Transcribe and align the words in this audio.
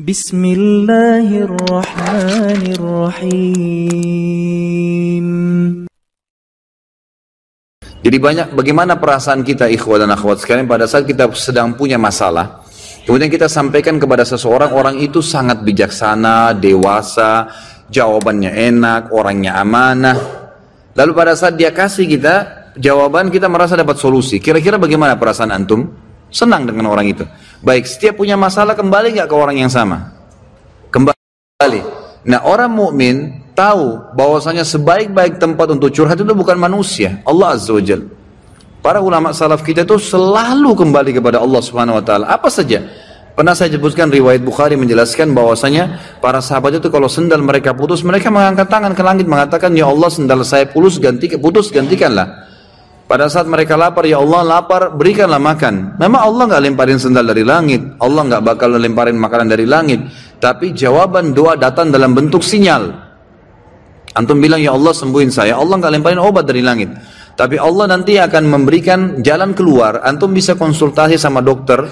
بسم 0.00 0.40
الله 0.40 1.28
الرحمن 1.44 2.62
الرحيم 2.80 4.00
Jadi 8.00 8.16
banyak 8.16 8.56
bagaimana 8.56 8.96
perasaan 8.96 9.44
kita 9.44 9.68
ikhwah 9.68 10.00
dan 10.00 10.08
akhwat 10.08 10.40
sekalian 10.40 10.64
pada 10.64 10.88
saat 10.88 11.04
kita 11.04 11.28
sedang 11.36 11.76
punya 11.76 12.00
masalah. 12.00 12.64
Kemudian 13.04 13.28
kita 13.28 13.44
sampaikan 13.44 14.00
kepada 14.00 14.24
seseorang, 14.24 14.72
orang 14.72 14.96
itu 14.96 15.20
sangat 15.20 15.60
bijaksana, 15.60 16.56
dewasa, 16.56 17.52
jawabannya 17.92 18.56
enak, 18.56 19.12
orangnya 19.12 19.60
amanah. 19.60 20.16
Lalu 20.96 21.12
pada 21.12 21.36
saat 21.36 21.60
dia 21.60 21.76
kasih 21.76 22.08
kita 22.08 22.34
jawaban, 22.80 23.28
kita 23.28 23.52
merasa 23.52 23.76
dapat 23.76 24.00
solusi. 24.00 24.40
Kira-kira 24.40 24.80
bagaimana 24.80 25.20
perasaan 25.20 25.52
antum? 25.52 25.92
Senang 26.32 26.64
dengan 26.64 26.88
orang 26.88 27.04
itu. 27.04 27.28
Baik, 27.65 27.89
setiap 27.89 28.21
punya 28.21 28.37
masalah 28.37 28.77
kembali 28.77 29.17
nggak 29.17 29.25
ke 29.25 29.33
orang 29.33 29.57
yang 29.57 29.73
sama? 29.73 30.13
Kembali. 30.93 31.81
Nah 32.29 32.45
orang 32.45 32.69
mukmin 32.69 33.41
tahu 33.57 34.13
bahwasanya 34.13 34.61
sebaik-baik 34.61 35.41
tempat 35.41 35.73
untuk 35.73 35.89
curhat 35.89 36.21
itu 36.21 36.29
bukan 36.29 36.61
manusia, 36.61 37.25
Allah 37.25 37.57
Azza 37.57 37.73
wa 37.73 37.81
Jal. 37.81 38.05
Para 38.85 39.01
ulama 39.01 39.33
salaf 39.33 39.65
kita 39.65 39.81
itu 39.81 39.97
selalu 39.97 40.77
kembali 40.77 41.17
kepada 41.17 41.41
Allah 41.41 41.57
Subhanahu 41.65 41.97
wa 41.97 42.05
taala. 42.05 42.29
Apa 42.29 42.53
saja? 42.53 42.85
Pernah 43.33 43.57
saya 43.57 43.73
sebutkan 43.73 44.13
riwayat 44.13 44.45
Bukhari 44.45 44.77
menjelaskan 44.77 45.33
bahwasanya 45.33 46.15
para 46.21 46.45
sahabat 46.45 46.77
itu 46.77 46.93
kalau 46.93 47.09
sendal 47.09 47.41
mereka 47.41 47.73
putus, 47.73 48.05
mereka 48.05 48.29
mengangkat 48.29 48.69
tangan 48.69 48.93
ke 48.93 49.01
langit 49.01 49.25
mengatakan, 49.25 49.73
"Ya 49.73 49.89
Allah, 49.89 50.13
sendal 50.13 50.45
saya 50.45 50.69
putus, 50.69 51.01
ganti 51.01 51.33
putus 51.33 51.73
gantikanlah." 51.73 52.45
Pada 53.05 53.29
saat 53.29 53.45
mereka 53.45 53.77
lapar, 53.77 54.01
ya 54.09 54.17
Allah 54.17 54.41
lapar, 54.41 54.89
berikanlah 54.97 55.37
makan. 55.37 55.93
Memang 56.01 56.21
Allah 56.25 56.43
nggak 56.49 56.63
lemparin 56.65 56.97
sendal 56.97 57.29
dari 57.29 57.45
langit, 57.45 57.77
Allah 58.01 58.21
nggak 58.25 58.41
bakal 58.41 58.73
lemparin 58.73 59.13
makanan 59.13 59.45
dari 59.45 59.69
langit. 59.69 60.01
Tapi 60.41 60.73
jawaban 60.73 61.29
doa 61.29 61.53
datang 61.53 61.93
dalam 61.93 62.17
bentuk 62.17 62.41
sinyal. 62.41 62.89
Antum 64.17 64.41
bilang 64.41 64.57
ya 64.57 64.73
Allah 64.73 64.89
sembuhin 64.89 65.29
saya, 65.29 65.53
Allah 65.53 65.77
nggak 65.77 65.93
lemparin 66.01 66.17
obat 66.17 66.49
dari 66.49 66.65
langit. 66.65 66.89
Tapi 67.37 67.61
Allah 67.61 67.93
nanti 67.93 68.17
akan 68.17 68.43
memberikan 68.49 69.21
jalan 69.21 69.53
keluar. 69.53 70.01
Antum 70.01 70.33
bisa 70.33 70.57
konsultasi 70.57 71.21
sama 71.21 71.45
dokter, 71.45 71.85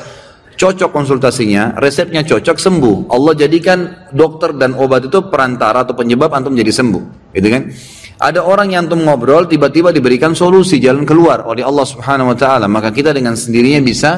cocok 0.58 0.90
konsultasinya, 0.90 1.78
resepnya 1.78 2.26
cocok 2.26 2.58
sembuh. 2.58 3.14
Allah 3.14 3.38
jadikan 3.38 4.10
dokter 4.10 4.58
dan 4.58 4.74
obat 4.74 5.14
itu 5.14 5.30
perantara 5.30 5.86
atau 5.86 5.94
penyebab 5.94 6.34
antum 6.34 6.58
jadi 6.58 6.74
sembuh, 6.74 7.36
gitu 7.38 7.48
kan? 7.54 7.64
Ada 8.22 8.46
orang 8.46 8.72
yang 8.72 8.86
antum 8.88 9.02
ngobrol 9.02 9.50
tiba-tiba 9.50 9.90
diberikan 9.90 10.38
solusi 10.38 10.78
jalan 10.78 11.04
keluar 11.04 11.44
oleh 11.44 11.66
Allah 11.66 11.86
Subhanahu 11.86 12.32
wa 12.32 12.38
taala, 12.38 12.70
maka 12.70 12.94
kita 12.94 13.10
dengan 13.10 13.34
sendirinya 13.34 13.82
bisa 13.82 14.12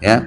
ya 0.00 0.18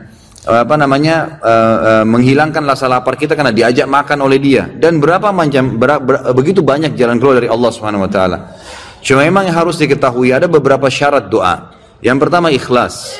apa 0.46 0.78
namanya 0.78 1.42
uh, 1.42 1.78
uh, 1.82 2.04
menghilangkan 2.06 2.62
rasa 2.70 2.86
lapar 2.86 3.18
kita 3.18 3.34
karena 3.34 3.50
diajak 3.50 3.90
makan 3.90 4.22
oleh 4.22 4.38
dia 4.38 4.70
dan 4.78 5.02
berapa 5.02 5.34
macam 5.34 5.82
ber, 5.82 5.98
ber, 6.06 6.16
begitu 6.38 6.62
banyak 6.62 6.94
jalan 6.94 7.18
keluar 7.18 7.42
dari 7.42 7.50
Allah 7.50 7.72
Subhanahu 7.74 8.06
wa 8.06 8.12
taala. 8.12 8.38
Cuma 9.02 9.26
memang 9.26 9.50
yang 9.50 9.58
harus 9.58 9.78
diketahui 9.82 10.34
ada 10.34 10.46
beberapa 10.46 10.86
syarat 10.90 11.30
doa. 11.30 11.74
Yang 12.02 12.18
pertama 12.26 12.54
ikhlas. 12.54 13.18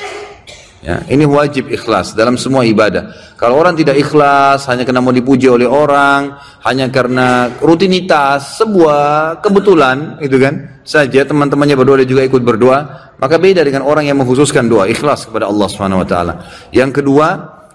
Ya, 0.84 1.02
ini 1.08 1.24
wajib 1.24 1.72
ikhlas 1.72 2.12
dalam 2.12 2.36
semua 2.36 2.62
ibadah. 2.62 3.34
Kalau 3.40 3.56
orang 3.58 3.74
tidak 3.74 3.96
ikhlas 3.96 4.68
hanya 4.68 4.84
karena 4.84 5.00
mau 5.00 5.10
dipuji 5.10 5.48
oleh 5.48 5.64
orang, 5.64 6.36
hanya 6.62 6.92
karena 6.92 7.48
rutinitas, 7.58 8.60
sebuah 8.60 9.40
kebetulan, 9.40 10.20
itu 10.20 10.36
kan? 10.36 10.84
Saja 10.86 11.26
teman-temannya 11.26 11.74
berdoa 11.74 11.96
dia 12.04 12.08
juga 12.08 12.22
ikut 12.28 12.42
berdoa, 12.44 12.78
maka 13.18 13.40
beda 13.40 13.64
dengan 13.64 13.82
orang 13.88 14.06
yang 14.06 14.20
mengkhususkan 14.20 14.68
doa 14.68 14.86
ikhlas 14.86 15.26
kepada 15.26 15.48
Allah 15.48 15.66
Subhanahu 15.66 16.04
wa 16.04 16.08
taala. 16.08 16.32
Yang 16.70 17.02
kedua, 17.02 17.28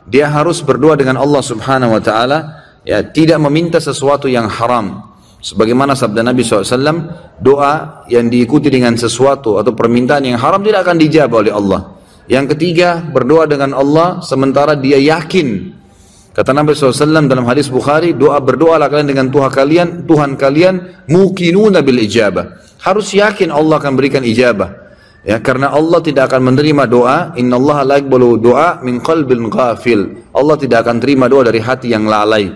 dia 0.06 0.30
harus 0.30 0.62
berdoa 0.62 0.96
dengan 0.96 1.18
Allah 1.18 1.42
Subhanahu 1.42 1.98
wa 1.98 2.02
taala 2.02 2.40
ya 2.86 3.02
tidak 3.06 3.42
meminta 3.42 3.78
sesuatu 3.82 4.30
yang 4.30 4.50
haram. 4.50 5.10
Sebagaimana 5.42 5.98
sabda 5.98 6.22
Nabi 6.22 6.46
SAW, 6.46 6.70
doa 7.42 8.06
yang 8.06 8.30
diikuti 8.30 8.70
dengan 8.70 8.94
sesuatu 8.94 9.58
atau 9.58 9.74
permintaan 9.74 10.22
yang 10.22 10.38
haram 10.38 10.62
tidak 10.62 10.86
akan 10.86 11.02
dijawab 11.02 11.42
oleh 11.42 11.54
Allah. 11.54 11.82
Yang 12.32 12.56
ketiga, 12.56 13.04
berdoa 13.04 13.44
dengan 13.44 13.76
Allah 13.76 14.24
sementara 14.24 14.80
dia 14.80 14.96
yakin. 14.96 15.76
Kata 16.32 16.56
Nabi 16.56 16.72
SAW 16.72 17.28
dalam 17.28 17.44
hadis 17.44 17.68
Bukhari, 17.68 18.16
doa 18.16 18.40
berdoalah 18.40 18.88
kalian 18.88 19.12
dengan 19.12 19.28
Tuhan 19.28 19.52
kalian, 19.52 19.88
Tuhan 20.08 20.40
kalian 20.40 21.04
mukinuna 21.12 21.84
bil 21.84 22.00
ijabah. 22.00 22.56
Harus 22.88 23.12
yakin 23.12 23.52
Allah 23.52 23.84
akan 23.84 24.00
berikan 24.00 24.24
ijabah. 24.24 24.96
Ya, 25.28 25.44
karena 25.44 25.76
Allah 25.76 26.00
tidak 26.00 26.32
akan 26.32 26.56
menerima 26.56 26.88
doa, 26.88 27.36
Inna 27.36 27.60
Allah 27.60 28.00
doa 28.40 28.80
min 28.80 29.04
qalbin 29.04 29.52
ghafil. 29.52 30.32
Allah 30.32 30.56
tidak 30.56 30.88
akan 30.88 31.04
terima 31.04 31.28
doa 31.28 31.44
dari 31.44 31.60
hati 31.60 31.92
yang 31.92 32.08
lalai. 32.08 32.48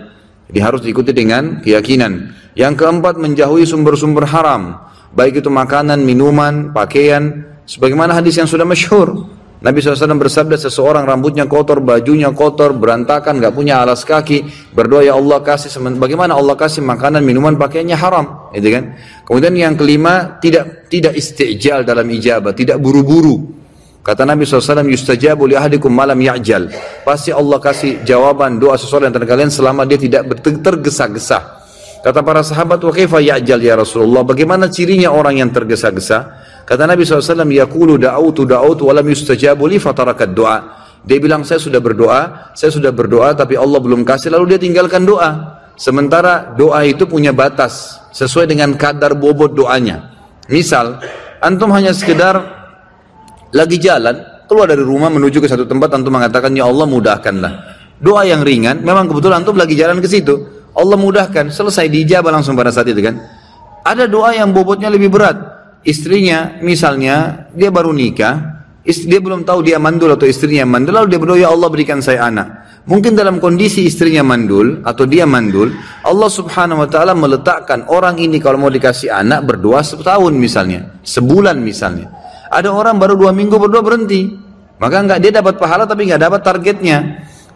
Jadi 0.48 0.58
harus 0.64 0.80
diikuti 0.80 1.12
dengan 1.12 1.60
keyakinan. 1.60 2.32
Yang 2.56 2.80
keempat, 2.80 3.20
menjauhi 3.20 3.68
sumber-sumber 3.68 4.24
haram. 4.24 4.88
Baik 5.12 5.44
itu 5.44 5.52
makanan, 5.52 6.00
minuman, 6.00 6.72
pakaian. 6.72 7.44
Sebagaimana 7.68 8.16
hadis 8.16 8.40
yang 8.40 8.48
sudah 8.48 8.64
masyhur. 8.64 9.35
Nabi 9.66 9.82
SAW 9.82 10.14
bersabda 10.14 10.54
seseorang 10.54 11.02
rambutnya 11.02 11.50
kotor, 11.50 11.82
bajunya 11.82 12.30
kotor, 12.30 12.70
berantakan, 12.70 13.42
gak 13.42 13.50
punya 13.50 13.82
alas 13.82 14.06
kaki, 14.06 14.70
berdoa 14.70 15.02
ya 15.02 15.18
Allah 15.18 15.42
kasih 15.42 15.74
bagaimana 15.98 16.38
Allah 16.38 16.54
kasih 16.54 16.86
makanan, 16.86 17.26
minuman, 17.26 17.58
pakaiannya 17.58 17.98
haram, 17.98 18.54
gitu 18.54 18.70
kan? 18.70 18.94
Kemudian 19.26 19.58
yang 19.58 19.74
kelima 19.74 20.38
tidak 20.38 20.86
tidak 20.86 21.18
istijal 21.18 21.82
dalam 21.82 22.06
ijabah, 22.06 22.54
tidak 22.54 22.78
buru-buru. 22.78 23.42
Kata 24.06 24.22
Nabi 24.22 24.46
SAW, 24.46 24.86
yustajabu 24.86 25.50
li 25.50 25.58
ahadikum 25.58 25.90
malam 25.90 26.14
ya'jal. 26.22 26.70
Pasti 27.02 27.34
Allah 27.34 27.58
kasih 27.58 28.06
jawaban 28.06 28.62
doa 28.62 28.78
seseorang 28.78 29.10
antara 29.10 29.26
kalian 29.26 29.50
selama 29.50 29.82
dia 29.82 29.98
tidak 29.98 30.30
tergesa-gesa. 30.46 31.42
Kata 32.06 32.22
para 32.22 32.46
sahabat, 32.46 32.78
wa 32.86 32.94
kaifa 32.94 33.18
ya'jal 33.18 33.58
ya 33.58 33.74
Rasulullah? 33.74 34.22
Bagaimana 34.22 34.70
cirinya 34.70 35.10
orang 35.10 35.42
yang 35.42 35.50
tergesa-gesa? 35.50 36.45
Kata 36.66 36.82
Nabi 36.82 37.06
SAW, 37.06 37.46
Yakulu 37.46 37.94
da'autu 37.94 38.42
da'autu 38.42 38.90
walam 38.90 39.06
yustajabu 39.06 39.70
li 39.70 39.78
fatarakat 39.78 40.34
doa. 40.34 40.58
Dia 41.06 41.22
bilang, 41.22 41.46
saya 41.46 41.62
sudah 41.62 41.78
berdoa, 41.78 42.50
saya 42.58 42.74
sudah 42.74 42.90
berdoa, 42.90 43.30
tapi 43.38 43.54
Allah 43.54 43.78
belum 43.78 44.02
kasih, 44.02 44.34
lalu 44.34 44.58
dia 44.58 44.58
tinggalkan 44.58 45.06
doa. 45.06 45.62
Sementara 45.78 46.58
doa 46.58 46.82
itu 46.82 47.06
punya 47.06 47.30
batas, 47.30 48.02
sesuai 48.10 48.50
dengan 48.50 48.74
kadar 48.74 49.14
bobot 49.14 49.54
doanya. 49.54 50.10
Misal, 50.50 50.98
antum 51.38 51.70
hanya 51.70 51.94
sekedar 51.94 52.34
lagi 53.54 53.78
jalan, 53.78 54.18
keluar 54.50 54.66
dari 54.66 54.82
rumah 54.82 55.06
menuju 55.06 55.38
ke 55.38 55.46
satu 55.46 55.70
tempat, 55.70 55.94
antum 55.94 56.10
mengatakan, 56.10 56.50
Ya 56.58 56.66
Allah 56.66 56.90
mudahkanlah. 56.90 57.52
Doa 58.02 58.26
yang 58.26 58.42
ringan, 58.42 58.82
memang 58.82 59.06
kebetulan 59.06 59.46
antum 59.46 59.54
lagi 59.54 59.78
jalan 59.78 60.02
ke 60.02 60.10
situ. 60.10 60.34
Allah 60.74 60.98
mudahkan, 60.98 61.54
selesai 61.54 61.86
dijabah 61.86 62.34
langsung 62.34 62.58
pada 62.58 62.74
saat 62.74 62.90
itu 62.90 62.98
kan. 62.98 63.22
Ada 63.86 64.10
doa 64.10 64.34
yang 64.34 64.50
bobotnya 64.50 64.90
lebih 64.90 65.14
berat, 65.14 65.55
istrinya 65.86 66.58
misalnya 66.60 67.46
dia 67.54 67.70
baru 67.70 67.94
nikah, 67.94 68.66
istri, 68.82 69.06
dia 69.16 69.22
belum 69.22 69.46
tahu 69.46 69.62
dia 69.62 69.78
mandul 69.78 70.10
atau 70.10 70.26
istrinya 70.26 70.66
mandul, 70.66 70.98
lalu 70.98 71.14
dia 71.14 71.20
berdoa 71.22 71.38
ya 71.38 71.48
Allah 71.54 71.68
berikan 71.70 72.02
saya 72.02 72.26
anak. 72.26 72.66
Mungkin 72.86 73.18
dalam 73.18 73.42
kondisi 73.42 73.82
istrinya 73.82 74.22
mandul 74.22 74.82
atau 74.82 75.06
dia 75.06 75.26
mandul, 75.26 75.74
Allah 76.06 76.30
Subhanahu 76.30 76.86
wa 76.86 76.88
taala 76.90 77.18
meletakkan 77.18 77.86
orang 77.90 78.18
ini 78.18 78.38
kalau 78.38 78.62
mau 78.62 78.70
dikasih 78.70 79.10
anak 79.10 79.46
berdoa 79.46 79.82
setahun 79.82 80.34
misalnya, 80.34 80.98
sebulan 81.02 81.58
misalnya. 81.62 82.10
Ada 82.50 82.70
orang 82.70 82.98
baru 82.98 83.18
dua 83.18 83.34
minggu 83.34 83.58
berdoa 83.58 83.82
berhenti, 83.82 84.30
maka 84.78 85.02
enggak 85.02 85.18
dia 85.18 85.32
dapat 85.34 85.58
pahala 85.58 85.82
tapi 85.86 86.06
enggak 86.06 86.30
dapat 86.30 86.40
targetnya. 86.46 86.98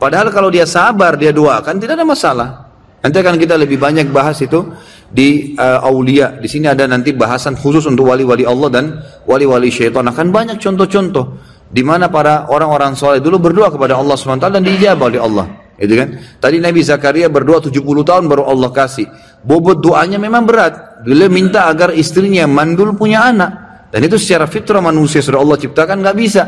Padahal 0.02 0.32
kalau 0.34 0.50
dia 0.50 0.66
sabar 0.66 1.14
dia 1.14 1.30
doakan 1.30 1.78
tidak 1.78 2.00
ada 2.00 2.06
masalah. 2.08 2.69
Nanti 3.00 3.16
akan 3.16 3.40
kita 3.40 3.56
lebih 3.56 3.80
banyak 3.80 4.12
bahas 4.12 4.36
itu 4.44 4.60
di 5.08 5.56
uh, 5.56 5.80
aulia. 5.88 6.36
Di 6.36 6.46
sini 6.46 6.68
ada 6.68 6.84
nanti 6.84 7.16
bahasan 7.16 7.56
khusus 7.56 7.88
untuk 7.88 8.12
wali-wali 8.12 8.44
Allah 8.44 8.68
dan 8.68 8.84
wali-wali 9.24 9.72
syaitan. 9.72 10.04
Akan 10.04 10.28
banyak 10.28 10.60
contoh-contoh 10.60 11.40
di 11.70 11.80
mana 11.80 12.12
para 12.12 12.50
orang-orang 12.52 12.92
soleh 12.92 13.24
dulu 13.24 13.40
berdoa 13.40 13.72
kepada 13.72 13.96
Allah 13.96 14.18
SWT 14.18 14.46
dan 14.52 14.62
dijawab 14.62 15.00
oleh 15.08 15.20
Allah. 15.22 15.46
Itu 15.80 15.96
kan? 15.96 16.08
Tadi 16.36 16.60
Nabi 16.60 16.84
Zakaria 16.84 17.32
berdoa 17.32 17.64
70 17.64 17.80
tahun 17.80 18.28
baru 18.28 18.44
Allah 18.44 18.68
kasih. 18.68 19.08
Bobot 19.40 19.80
doanya 19.80 20.20
memang 20.20 20.44
berat. 20.44 21.00
Beliau 21.08 21.32
minta 21.32 21.72
agar 21.72 21.96
istrinya 21.96 22.44
mandul 22.44 22.92
punya 23.00 23.24
anak. 23.24 23.70
Dan 23.88 24.04
itu 24.04 24.20
secara 24.20 24.44
fitrah 24.44 24.84
manusia 24.84 25.24
sudah 25.24 25.40
Allah 25.40 25.56
ciptakan 25.56 26.04
nggak 26.04 26.16
bisa. 26.20 26.42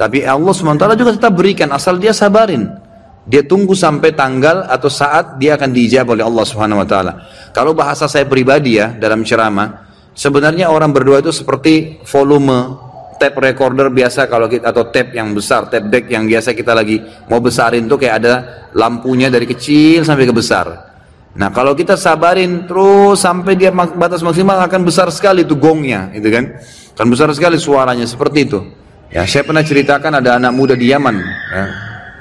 Tapi 0.00 0.24
Allah 0.24 0.48
SWT 0.56 0.96
juga 0.96 1.12
tetap 1.12 1.36
berikan 1.36 1.68
asal 1.76 2.00
dia 2.00 2.16
sabarin. 2.16 2.89
Dia 3.28 3.44
tunggu 3.44 3.76
sampai 3.76 4.16
tanggal 4.16 4.64
atau 4.64 4.88
saat 4.88 5.36
dia 5.36 5.60
akan 5.60 5.70
dijawab 5.70 6.16
oleh 6.16 6.24
Allah 6.24 6.44
Subhanahu 6.48 6.80
wa 6.80 6.88
taala. 6.88 7.12
Kalau 7.52 7.76
bahasa 7.76 8.08
saya 8.08 8.24
pribadi 8.24 8.80
ya 8.80 8.96
dalam 8.96 9.20
ceramah, 9.26 9.86
sebenarnya 10.16 10.72
orang 10.72 10.90
berdoa 10.90 11.20
itu 11.20 11.32
seperti 11.34 12.00
volume 12.08 12.88
tape 13.20 13.36
recorder 13.36 13.92
biasa 13.92 14.24
kalau 14.24 14.48
kita 14.48 14.72
atau 14.72 14.88
tape 14.88 15.12
yang 15.12 15.36
besar, 15.36 15.68
tape 15.68 15.92
deck 15.92 16.08
yang 16.08 16.24
biasa 16.24 16.56
kita 16.56 16.72
lagi 16.72 17.04
mau 17.28 17.44
besarin 17.44 17.84
tuh 17.84 18.00
kayak 18.00 18.14
ada 18.24 18.34
lampunya 18.72 19.28
dari 19.28 19.44
kecil 19.44 20.08
sampai 20.08 20.24
ke 20.24 20.32
besar. 20.32 20.88
Nah 21.36 21.52
kalau 21.52 21.76
kita 21.76 21.94
sabarin 22.00 22.64
terus 22.64 23.20
sampai 23.20 23.54
dia 23.54 23.70
batas 23.70 24.24
maksimal 24.24 24.56
akan 24.64 24.80
besar 24.82 25.12
sekali 25.12 25.44
itu 25.44 25.54
gongnya, 25.54 26.08
itu 26.16 26.26
kan? 26.32 26.56
Kan 26.96 27.06
besar 27.12 27.28
sekali 27.36 27.60
suaranya 27.60 28.08
seperti 28.08 28.48
itu. 28.48 28.64
Ya 29.12 29.28
saya 29.28 29.44
pernah 29.44 29.62
ceritakan 29.62 30.24
ada 30.24 30.40
anak 30.40 30.52
muda 30.56 30.74
di 30.74 30.90
Yaman, 30.90 31.16
ya, 31.54 31.64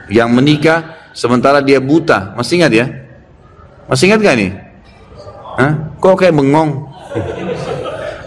yang 0.10 0.34
menikah 0.34 1.10
sementara 1.14 1.62
dia 1.62 1.78
buta. 1.80 2.34
Masih 2.36 2.62
ingat 2.62 2.72
ya? 2.74 2.86
Masih 3.90 4.10
ingat 4.12 4.20
gak 4.22 4.36
nih? 4.38 4.52
Hah? 5.58 5.72
Kok 5.98 6.16
kayak 6.18 6.36
bengong? 6.36 6.90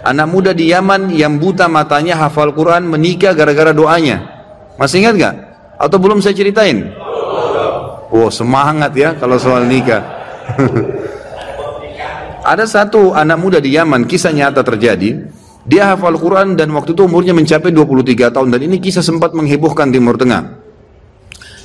Anak 0.03 0.27
muda 0.27 0.51
di 0.51 0.67
Yaman 0.67 1.15
yang 1.15 1.39
buta 1.39 1.71
matanya 1.71 2.19
hafal 2.19 2.51
Quran 2.51 2.87
menikah 2.91 3.31
gara-gara 3.31 3.71
doanya. 3.71 4.19
Masih 4.75 4.99
ingat 5.03 5.15
gak? 5.15 5.35
Atau 5.79 5.99
belum 5.99 6.19
saya 6.19 6.35
ceritain? 6.35 6.91
Wow 8.13 8.29
semangat 8.29 8.93
ya 8.93 9.15
kalau 9.15 9.39
soal 9.39 9.65
nikah. 9.65 10.03
Ada 12.43 12.67
satu 12.67 13.15
anak 13.15 13.39
muda 13.39 13.63
di 13.63 13.71
Yaman, 13.71 14.03
kisah 14.03 14.35
nyata 14.35 14.67
terjadi. 14.67 15.23
Dia 15.63 15.95
hafal 15.95 16.19
Quran 16.19 16.59
dan 16.59 16.75
waktu 16.75 16.91
itu 16.91 17.07
umurnya 17.07 17.31
mencapai 17.31 17.71
23 17.71 18.35
tahun 18.35 18.51
dan 18.51 18.61
ini 18.67 18.83
kisah 18.83 18.99
sempat 18.99 19.31
menghebohkan 19.31 19.95
Timur 19.95 20.19
Tengah. 20.19 20.62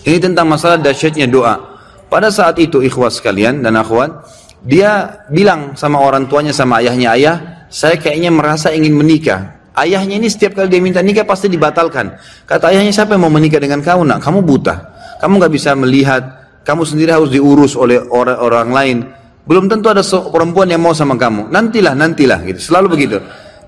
Ini 0.09 0.25
tentang 0.25 0.49
masalah 0.49 0.81
dahsyatnya 0.81 1.29
doa. 1.29 1.77
Pada 2.09 2.33
saat 2.33 2.57
itu 2.57 2.81
ikhwas 2.81 3.21
sekalian 3.21 3.61
dan 3.61 3.77
akhwat, 3.77 4.25
dia 4.65 5.21
bilang 5.29 5.77
sama 5.77 6.01
orang 6.01 6.25
tuanya 6.25 6.57
sama 6.57 6.81
ayahnya, 6.81 7.13
ayah, 7.13 7.37
saya 7.69 8.01
kayaknya 8.01 8.33
merasa 8.33 8.73
ingin 8.73 8.97
menikah. 8.97 9.61
Ayahnya 9.77 10.17
ini 10.17 10.33
setiap 10.33 10.57
kali 10.57 10.73
dia 10.73 10.81
minta 10.81 11.05
nikah 11.05 11.29
pasti 11.29 11.53
dibatalkan. 11.53 12.17
Kata 12.49 12.73
ayahnya, 12.73 12.89
siapa 12.89 13.21
yang 13.21 13.29
mau 13.29 13.33
menikah 13.37 13.61
dengan 13.61 13.85
kamu 13.85 14.09
nak? 14.09 14.25
Kamu 14.25 14.41
buta. 14.41 14.97
Kamu 15.21 15.45
nggak 15.45 15.53
bisa 15.53 15.77
melihat. 15.77 16.25
Kamu 16.65 16.89
sendiri 16.89 17.13
harus 17.13 17.29
diurus 17.29 17.77
oleh 17.77 18.01
orang, 18.09 18.41
orang 18.41 18.69
lain. 18.73 18.97
Belum 19.45 19.69
tentu 19.69 19.93
ada 19.93 20.01
perempuan 20.33 20.73
yang 20.73 20.81
mau 20.81 20.97
sama 20.97 21.21
kamu. 21.21 21.53
Nantilah, 21.53 21.93
nantilah. 21.93 22.49
gitu. 22.49 22.73
Selalu 22.73 22.87
begitu. 22.97 23.17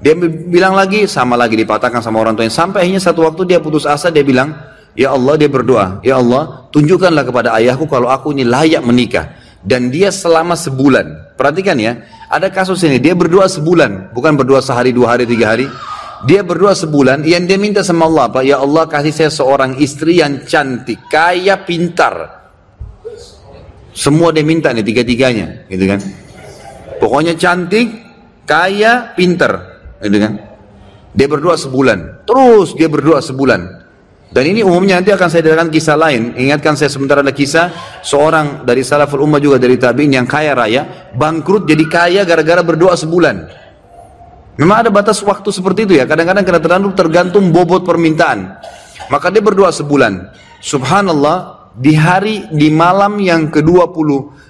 Dia 0.01 0.17
bilang 0.49 0.73
lagi, 0.73 1.05
sama 1.05 1.37
lagi 1.37 1.55
dipatahkan 1.61 2.01
sama 2.01 2.25
orang 2.25 2.33
tuanya. 2.33 2.53
Sampai 2.53 2.89
akhirnya 2.89 3.05
satu 3.05 3.29
waktu 3.29 3.45
dia 3.45 3.61
putus 3.61 3.85
asa, 3.85 4.09
dia 4.09 4.25
bilang, 4.25 4.57
Ya 4.99 5.15
Allah, 5.15 5.35
dia 5.39 5.51
berdoa. 5.51 6.03
Ya 6.03 6.19
Allah, 6.19 6.67
tunjukkanlah 6.75 7.25
kepada 7.27 7.55
ayahku 7.57 7.87
kalau 7.87 8.11
aku 8.11 8.35
ini 8.35 8.43
layak 8.47 8.83
menikah. 8.83 9.39
Dan 9.61 9.93
dia 9.93 10.09
selama 10.09 10.57
sebulan. 10.57 11.37
Perhatikan 11.37 11.77
ya, 11.77 12.01
ada 12.33 12.49
kasus 12.49 12.81
ini. 12.85 12.97
Dia 12.97 13.13
berdoa 13.13 13.47
sebulan. 13.47 14.13
Bukan 14.17 14.35
berdoa 14.35 14.65
sehari, 14.65 14.91
dua 14.91 15.15
hari, 15.15 15.29
tiga 15.29 15.53
hari. 15.53 15.69
Dia 16.25 16.41
berdoa 16.45 16.73
sebulan. 16.73 17.25
Yang 17.29 17.43
dia 17.49 17.59
minta 17.61 17.81
sama 17.85 18.09
Allah 18.09 18.33
apa? 18.33 18.41
Ya 18.41 18.59
Allah, 18.59 18.89
kasih 18.89 19.13
saya 19.13 19.31
seorang 19.31 19.77
istri 19.79 20.21
yang 20.21 20.45
cantik, 20.49 21.01
kaya, 21.13 21.61
pintar 21.65 22.41
semua 23.91 24.31
dia 24.31 24.47
minta 24.47 24.71
nih 24.71 24.87
tiga-tiganya, 24.87 25.67
gitu 25.67 25.85
kan. 25.87 26.01
Pokoknya 27.03 27.35
cantik, 27.35 27.89
kaya, 28.47 29.13
pinter, 29.19 29.51
gitu 30.01 30.19
kan. 30.21 30.33
Dia 31.11 31.27
berdoa 31.27 31.59
sebulan, 31.59 32.25
terus 32.25 32.73
dia 32.79 32.87
berdoa 32.87 33.19
sebulan. 33.19 33.80
Dan 34.31 34.47
ini 34.47 34.63
umumnya 34.63 35.03
nanti 35.03 35.11
akan 35.11 35.27
saya 35.27 35.43
datangkan 35.51 35.75
kisah 35.75 35.99
lain. 35.99 36.39
Ingatkan 36.39 36.79
saya 36.79 36.87
sebentar 36.87 37.19
ada 37.19 37.35
kisah 37.35 37.75
seorang 38.07 38.63
dari 38.63 38.87
salaful 38.87 39.27
ummah 39.27 39.43
juga 39.43 39.59
dari 39.59 39.75
tabiin 39.75 40.23
yang 40.23 40.27
kaya 40.27 40.55
raya 40.55 41.11
bangkrut 41.19 41.67
jadi 41.67 41.85
kaya 41.91 42.23
gara-gara 42.23 42.63
berdoa 42.63 42.95
sebulan. 42.95 43.51
Memang 44.55 44.87
ada 44.87 44.91
batas 44.95 45.19
waktu 45.27 45.51
seperti 45.51 45.91
itu 45.91 45.95
ya. 45.99 46.07
Kadang-kadang 46.07 46.47
karena 46.47 46.63
terlalu 46.63 46.95
tergantung 46.95 47.51
bobot 47.51 47.83
permintaan. 47.83 48.55
Maka 49.11 49.35
dia 49.35 49.43
berdoa 49.43 49.75
sebulan. 49.75 50.31
Subhanallah, 50.63 51.61
di 51.75 51.95
hari 51.95 52.51
di 52.51 52.69
malam 52.71 53.19
yang 53.23 53.47
ke-20 53.49 54.09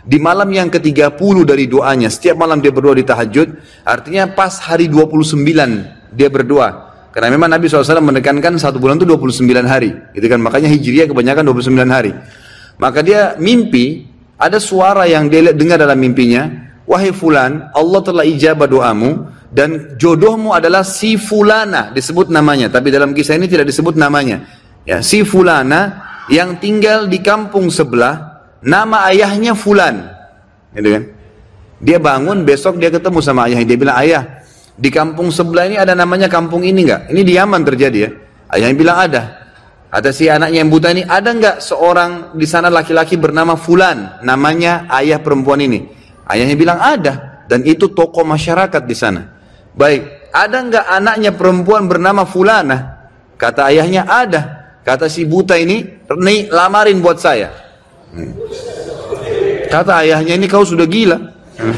di 0.08 0.16
malam 0.16 0.48
yang 0.48 0.72
ke-30 0.72 1.36
dari 1.44 1.68
doanya 1.68 2.08
setiap 2.08 2.40
malam 2.40 2.64
dia 2.64 2.72
berdoa 2.72 2.96
di 2.96 3.04
tahajud 3.04 3.60
artinya 3.84 4.24
pas 4.32 4.56
hari 4.64 4.88
29 4.88 5.36
dia 6.16 6.28
berdoa 6.32 6.89
karena 7.10 7.28
memang 7.34 7.50
Nabi 7.50 7.66
SAW 7.66 8.02
menekankan 8.02 8.54
satu 8.58 8.78
bulan 8.78 8.98
itu 8.98 9.06
29 9.06 9.46
hari 9.66 9.90
gitu 10.14 10.26
kan 10.30 10.38
makanya 10.38 10.70
hijriah 10.70 11.06
kebanyakan 11.10 11.42
29 11.50 11.76
hari 11.90 12.12
maka 12.78 13.02
dia 13.02 13.34
mimpi 13.36 14.06
ada 14.40 14.56
suara 14.56 15.04
yang 15.04 15.26
dia 15.28 15.52
dengar 15.52 15.76
dalam 15.76 15.98
mimpinya 15.98 16.48
wahai 16.86 17.10
fulan 17.10 17.70
Allah 17.74 18.00
telah 18.00 18.24
ijabah 18.24 18.70
doamu 18.70 19.26
dan 19.50 19.98
jodohmu 19.98 20.54
adalah 20.54 20.86
si 20.86 21.18
fulana 21.18 21.90
disebut 21.90 22.30
namanya 22.30 22.70
tapi 22.70 22.94
dalam 22.94 23.10
kisah 23.10 23.34
ini 23.34 23.50
tidak 23.50 23.68
disebut 23.68 23.98
namanya 23.98 24.46
ya 24.86 25.02
si 25.02 25.26
fulana 25.26 26.10
yang 26.30 26.62
tinggal 26.62 27.10
di 27.10 27.18
kampung 27.18 27.68
sebelah, 27.68 28.46
nama 28.62 29.10
ayahnya 29.10 29.52
Fulan. 29.58 30.06
Gitu 30.70 30.88
kan? 30.94 31.04
Dia 31.82 31.98
bangun, 31.98 32.46
besok 32.46 32.78
dia 32.78 32.88
ketemu 32.88 33.18
sama 33.18 33.50
ayahnya. 33.50 33.66
Dia 33.66 33.78
bilang, 33.78 33.98
ayah, 33.98 34.22
di 34.80 34.88
kampung 34.88 35.28
sebelah 35.28 35.68
ini 35.68 35.76
ada 35.76 35.92
namanya 35.92 36.32
kampung 36.32 36.64
ini 36.64 36.88
enggak? 36.88 37.12
Ini 37.12 37.20
di 37.20 37.32
Yaman 37.36 37.60
terjadi 37.68 37.98
ya. 38.00 38.10
Ayahnya 38.48 38.76
bilang 38.80 38.98
ada. 38.98 39.22
Ada 39.92 40.08
si 40.14 40.30
anaknya 40.30 40.64
yang 40.64 40.70
buta 40.72 40.88
ini, 40.94 41.04
ada 41.04 41.34
enggak 41.34 41.56
seorang 41.60 42.32
di 42.32 42.46
sana 42.48 42.72
laki-laki 42.72 43.18
bernama 43.20 43.58
Fulan, 43.58 44.22
namanya 44.24 44.88
ayah 44.96 45.20
perempuan 45.20 45.60
ini? 45.60 45.84
Ayahnya 46.30 46.54
bilang 46.54 46.78
ada, 46.78 47.44
dan 47.50 47.66
itu 47.66 47.90
tokoh 47.90 48.22
masyarakat 48.22 48.82
di 48.86 48.94
sana. 48.94 49.34
Baik, 49.74 50.30
ada 50.30 50.56
enggak 50.62 50.86
anaknya 50.86 51.34
perempuan 51.34 51.90
bernama 51.90 52.22
Fulana? 52.22 53.10
Kata 53.34 53.66
ayahnya 53.68 54.06
ada. 54.06 54.42
Kata 54.86 55.10
si 55.10 55.26
buta 55.26 55.58
ini, 55.58 56.06
nih 56.06 56.48
lamarin 56.54 57.02
buat 57.02 57.18
saya. 57.18 57.50
Hmm. 58.14 58.32
Kata 59.68 60.06
ayahnya 60.06 60.38
ini 60.38 60.46
kau 60.46 60.62
sudah 60.62 60.86
gila. 60.86 61.18
Hmm. 61.58 61.76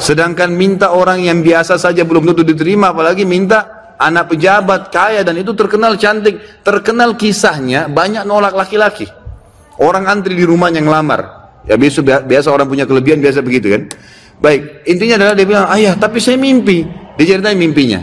Sedangkan 0.00 0.56
minta 0.56 0.96
orang 0.96 1.20
yang 1.20 1.44
biasa 1.44 1.76
saja 1.76 2.08
belum 2.08 2.32
tentu 2.32 2.40
diterima, 2.40 2.96
apalagi 2.96 3.28
minta 3.28 3.92
anak 4.00 4.32
pejabat 4.32 4.88
kaya 4.88 5.20
dan 5.20 5.36
itu 5.36 5.52
terkenal 5.52 6.00
cantik, 6.00 6.64
terkenal 6.64 7.20
kisahnya 7.20 7.84
banyak 7.92 8.24
nolak 8.24 8.56
laki-laki. 8.56 9.04
Orang 9.76 10.08
antri 10.08 10.32
di 10.32 10.44
rumah 10.48 10.72
yang 10.72 10.88
lamar. 10.88 11.52
Ya 11.68 11.76
biasa, 11.76 12.24
biasa 12.24 12.48
orang 12.48 12.64
punya 12.64 12.88
kelebihan 12.88 13.20
biasa 13.20 13.44
begitu 13.44 13.76
kan. 13.76 13.82
Baik, 14.40 14.88
intinya 14.88 15.20
adalah 15.20 15.34
dia 15.36 15.44
bilang, 15.44 15.68
ayah 15.76 15.92
tapi 16.00 16.16
saya 16.16 16.40
mimpi. 16.40 16.88
Diceritain 17.20 17.60
mimpinya. 17.60 18.00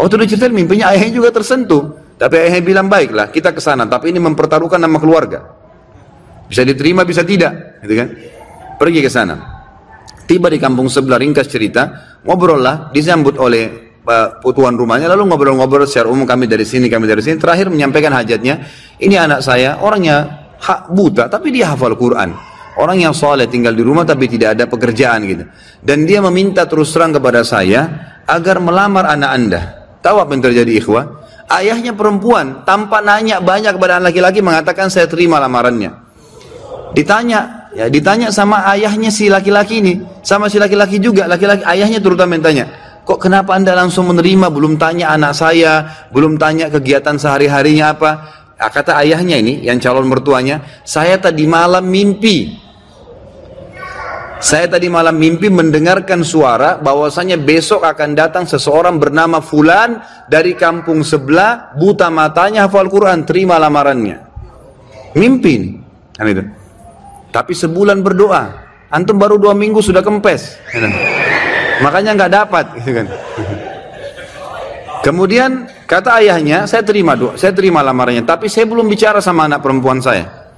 Oh 0.00 0.08
itu 0.08 0.16
diceritain 0.16 0.56
mimpinya, 0.56 0.88
ayahnya 0.96 1.20
juga 1.20 1.28
tersentuh. 1.36 2.16
Tapi 2.16 2.48
ayahnya 2.48 2.64
bilang 2.64 2.88
baiklah 2.88 3.28
kita 3.28 3.52
ke 3.52 3.60
sana, 3.60 3.84
tapi 3.84 4.08
ini 4.08 4.20
mempertaruhkan 4.24 4.80
nama 4.80 4.96
keluarga. 4.96 5.44
Bisa 6.48 6.64
diterima, 6.64 7.04
bisa 7.04 7.20
tidak, 7.20 7.84
gitu 7.84 7.92
kan? 7.92 8.08
Pergi 8.80 9.00
ke 9.04 9.12
sana. 9.12 9.55
Tiba 10.26 10.50
di 10.50 10.58
kampung 10.58 10.90
sebelah 10.90 11.22
ringkas 11.22 11.46
cerita, 11.46 12.18
ngobrol 12.26 12.58
lah, 12.58 12.90
disambut 12.90 13.38
oleh 13.38 13.94
uh, 14.02 14.42
tuan 14.50 14.74
rumahnya, 14.74 15.06
lalu 15.06 15.30
ngobrol-ngobrol 15.30 15.86
secara 15.86 16.10
umum 16.10 16.26
kami 16.26 16.50
dari 16.50 16.66
sini, 16.66 16.90
kami 16.90 17.06
dari 17.06 17.22
sini. 17.22 17.38
Terakhir 17.38 17.70
menyampaikan 17.70 18.10
hajatnya, 18.10 18.66
ini 18.98 19.14
anak 19.14 19.46
saya, 19.46 19.78
orangnya 19.78 20.46
hak 20.58 20.90
buta, 20.90 21.30
tapi 21.30 21.54
dia 21.54 21.70
hafal 21.70 21.94
Quran. 21.94 22.34
Orang 22.76 23.00
yang 23.00 23.16
soleh 23.16 23.48
tinggal 23.48 23.72
di 23.72 23.80
rumah 23.80 24.04
tapi 24.04 24.28
tidak 24.28 24.52
ada 24.52 24.68
pekerjaan 24.68 25.24
gitu. 25.24 25.44
Dan 25.80 26.04
dia 26.04 26.20
meminta 26.20 26.68
terus 26.68 26.92
terang 26.92 27.08
kepada 27.08 27.40
saya 27.40 27.88
agar 28.28 28.60
melamar 28.60 29.08
anak 29.08 29.30
anda. 29.32 29.62
Tahu 30.04 30.16
apa 30.20 30.30
yang 30.36 30.44
terjadi 30.44 30.72
ikhwah? 30.84 31.04
Ayahnya 31.46 31.96
perempuan, 31.96 32.66
tanpa 32.68 33.00
nanya 33.00 33.40
banyak 33.40 33.78
kepada 33.78 33.96
anak 33.96 34.12
laki-laki 34.12 34.44
mengatakan 34.44 34.92
saya 34.92 35.08
terima 35.08 35.40
lamarannya. 35.40 35.88
Ditanya, 36.92 37.65
ya 37.76 37.92
ditanya 37.92 38.32
sama 38.32 38.64
ayahnya 38.72 39.12
si 39.12 39.28
laki-laki 39.28 39.84
ini, 39.84 40.00
sama 40.24 40.48
si 40.48 40.56
laki-laki 40.56 40.96
juga, 40.96 41.28
laki-laki 41.28 41.60
ayahnya 41.68 42.00
terutama 42.00 42.32
yang 42.32 42.44
tanya, 42.44 42.64
kok 43.04 43.20
kenapa 43.20 43.52
anda 43.52 43.76
langsung 43.76 44.08
menerima, 44.08 44.48
belum 44.48 44.80
tanya 44.80 45.12
anak 45.12 45.36
saya, 45.36 45.84
belum 46.08 46.40
tanya 46.40 46.72
kegiatan 46.72 47.20
sehari-harinya 47.20 47.92
apa? 47.92 48.10
Nah, 48.56 48.72
kata 48.72 48.96
ayahnya 49.04 49.36
ini, 49.36 49.60
yang 49.68 49.76
calon 49.76 50.08
mertuanya, 50.08 50.64
saya 50.88 51.20
tadi 51.20 51.44
malam 51.44 51.84
mimpi, 51.84 52.56
saya 54.40 54.68
tadi 54.68 54.88
malam 54.88 55.16
mimpi 55.16 55.52
mendengarkan 55.52 56.24
suara 56.24 56.80
bahwasanya 56.80 57.36
besok 57.40 57.84
akan 57.84 58.16
datang 58.16 58.44
seseorang 58.48 58.96
bernama 58.96 59.44
Fulan 59.44 60.00
dari 60.28 60.56
kampung 60.56 61.04
sebelah, 61.04 61.76
buta 61.76 62.08
matanya 62.08 62.68
hafal 62.68 62.88
Quran, 62.88 63.28
terima 63.28 63.60
lamarannya. 63.60 64.24
Mimpi 65.16 65.50
ini. 65.56 65.70
Kan 66.16 66.28
itu. 66.32 66.44
Tapi 67.36 67.52
sebulan 67.52 68.00
berdoa, 68.00 68.64
antum 68.88 69.20
baru 69.20 69.36
dua 69.36 69.52
minggu 69.52 69.84
sudah 69.84 70.00
kempes. 70.00 70.56
Makanya 71.84 72.16
nggak 72.16 72.32
dapat, 72.32 72.64
gitu 72.80 72.96
kan. 72.96 73.06
Kemudian 75.04 75.68
kata 75.84 76.16
ayahnya, 76.24 76.64
saya 76.64 76.80
terima 76.80 77.12
doa, 77.12 77.36
saya 77.36 77.52
terima 77.52 77.84
lamarannya, 77.84 78.24
tapi 78.24 78.48
saya 78.48 78.64
belum 78.64 78.88
bicara 78.88 79.20
sama 79.20 79.44
anak 79.44 79.60
perempuan 79.60 80.00
saya. 80.00 80.48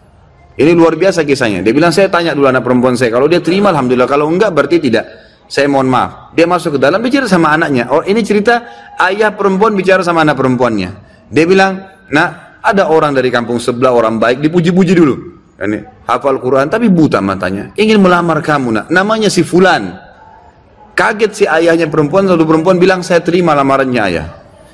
Ini 0.54 0.70
luar 0.70 0.94
biasa 0.94 1.26
kisahnya. 1.26 1.66
Dia 1.66 1.75
bilang, 1.75 1.90
saya 1.90 2.06
tanya 2.14 2.30
dulu 2.30 2.47
anak 2.47 2.62
perempuan 2.62 2.94
saya. 2.94 3.11
Kalau 3.11 3.26
dia 3.26 3.42
terima, 3.42 3.75
Alhamdulillah. 3.75 4.11
Kalau 4.11 4.30
enggak, 4.30 4.50
berarti 4.54 4.78
tidak. 4.78 5.06
Saya 5.50 5.70
mohon 5.70 5.87
maaf. 5.87 6.35
Dia 6.35 6.50
masuk 6.50 6.78
ke 6.78 6.80
dalam, 6.82 6.99
bicara 6.99 7.30
sama 7.30 7.54
anaknya. 7.54 7.90
Oh, 7.90 8.02
ini 8.02 8.23
cerita 8.26 8.66
ayah 9.02 9.35
perempuan 9.35 9.75
bicara 9.78 10.02
sama 10.02 10.26
anak 10.26 10.35
perempuannya. 10.35 10.90
Dia 11.30 11.47
bilang, 11.47 11.78
nah, 12.11 12.58
ada 12.58 12.90
orang 12.90 13.14
dari 13.14 13.30
kampung 13.30 13.62
sebelah, 13.62 13.94
orang 13.94 14.18
baik, 14.18 14.42
dipuji-puji 14.42 14.99
dulu. 14.99 15.38
Ini, 15.58 16.06
hafal 16.06 16.38
Quran, 16.38 16.70
tapi 16.70 16.86
buta 16.86 17.18
matanya. 17.18 17.74
Ingin 17.74 17.98
melamar 17.98 18.38
kamu, 18.38 18.68
nak. 18.70 18.86
Namanya 18.94 19.26
si 19.26 19.42
Fulan. 19.42 19.90
Kaget 20.94 21.32
si 21.34 21.44
ayahnya 21.50 21.90
perempuan, 21.90 22.30
lalu 22.30 22.46
perempuan 22.46 22.78
bilang, 22.78 23.02
saya 23.02 23.18
terima 23.18 23.58
lamarannya 23.58 24.02
ayah. 24.06 24.26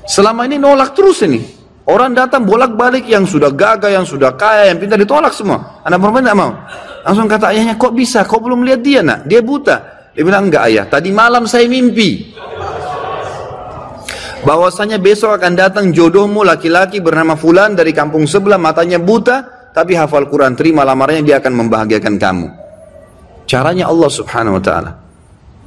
Selama 0.05 0.45
ini 0.45 0.61
nolak 0.61 0.93
terus 0.93 1.25
ini. 1.25 1.41
Orang 1.89 2.13
datang 2.13 2.45
bolak-balik 2.45 3.05
yang 3.09 3.25
sudah 3.25 3.49
gagah, 3.49 3.93
yang 3.93 4.05
sudah 4.05 4.37
kaya, 4.37 4.69
yang 4.69 4.77
pintar 4.77 5.01
ditolak 5.01 5.33
semua. 5.33 5.81
Anak 5.81 5.97
perempuan 6.01 6.21
tidak 6.21 6.37
mau. 6.37 6.51
Langsung 7.01 7.25
kata 7.29 7.45
ayahnya, 7.53 7.73
kok 7.81 7.93
bisa? 7.93 8.21
Kok 8.21 8.41
belum 8.45 8.61
lihat 8.65 8.81
dia 8.85 9.01
nak? 9.01 9.25
Dia 9.25 9.41
buta. 9.41 10.09
Dia 10.13 10.21
bilang, 10.21 10.53
enggak 10.53 10.69
ayah, 10.69 10.85
tadi 10.85 11.09
malam 11.09 11.49
saya 11.49 11.65
mimpi. 11.65 12.37
Bahwasanya 14.45 15.01
besok 15.01 15.41
akan 15.41 15.57
datang 15.57 15.89
jodohmu 15.89 16.45
laki-laki 16.45 17.01
bernama 17.01 17.33
Fulan 17.33 17.73
dari 17.73 17.89
kampung 17.89 18.29
sebelah, 18.29 18.61
matanya 18.61 19.01
buta, 19.01 19.54
tapi 19.75 19.91
hafal 19.99 20.31
Quran, 20.31 20.55
terima 20.55 20.87
lamarannya, 20.87 21.27
dia 21.27 21.43
akan 21.43 21.67
membahagiakan 21.67 22.15
kamu. 22.15 22.47
Caranya 23.43 23.91
Allah 23.91 24.07
subhanahu 24.07 24.55
wa 24.55 24.63
ta'ala. 24.63 24.91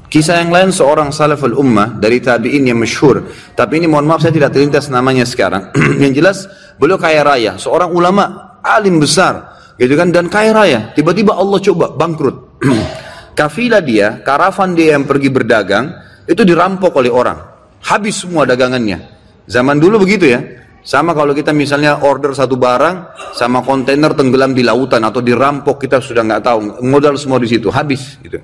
Kisah 0.08 0.40
yang 0.40 0.48
lain 0.48 0.72
seorang 0.72 1.12
salaful 1.12 1.52
ummah 1.52 2.00
dari 2.00 2.16
tabi'in 2.16 2.64
yang 2.64 2.80
masyhur. 2.80 3.28
Tapi 3.52 3.76
ini 3.76 3.84
mohon 3.84 4.08
maaf 4.08 4.24
saya 4.24 4.32
tidak 4.32 4.56
terlintas 4.56 4.88
namanya 4.88 5.28
sekarang. 5.28 5.68
yang 6.02 6.16
jelas 6.16 6.48
beliau 6.80 6.96
kaya 6.96 7.20
raya, 7.20 7.60
seorang 7.60 7.92
ulama 7.92 8.56
alim 8.64 8.96
besar, 8.96 9.60
gitu 9.76 9.92
kan 10.00 10.08
dan 10.08 10.32
kaya 10.32 10.56
raya. 10.56 10.80
Tiba-tiba 10.96 11.36
Allah 11.36 11.60
coba 11.60 11.92
bangkrut. 11.92 12.64
Kafilah 13.38 13.84
dia, 13.84 14.24
karavan 14.24 14.72
dia 14.72 14.96
yang 14.96 15.04
pergi 15.04 15.28
berdagang 15.28 15.92
itu 16.24 16.40
dirampok 16.48 16.96
oleh 16.96 17.12
orang. 17.12 17.38
Habis 17.84 18.24
semua 18.24 18.48
dagangannya. 18.48 19.04
Zaman 19.44 19.76
dulu 19.76 20.08
begitu 20.08 20.32
ya. 20.32 20.40
Sama 20.82 21.12
kalau 21.12 21.36
kita 21.36 21.52
misalnya 21.52 22.00
order 22.00 22.32
satu 22.32 22.56
barang 22.56 23.18
sama 23.36 23.60
kontainer 23.60 24.14
tenggelam 24.14 24.56
di 24.56 24.64
lautan 24.64 25.04
atau 25.04 25.20
dirampok 25.20 25.84
kita 25.84 26.00
sudah 26.00 26.24
nggak 26.24 26.42
tahu 26.42 26.58
modal 26.86 27.18
semua 27.20 27.36
di 27.36 27.50
situ 27.50 27.68
habis 27.68 28.16
gitu. 28.24 28.40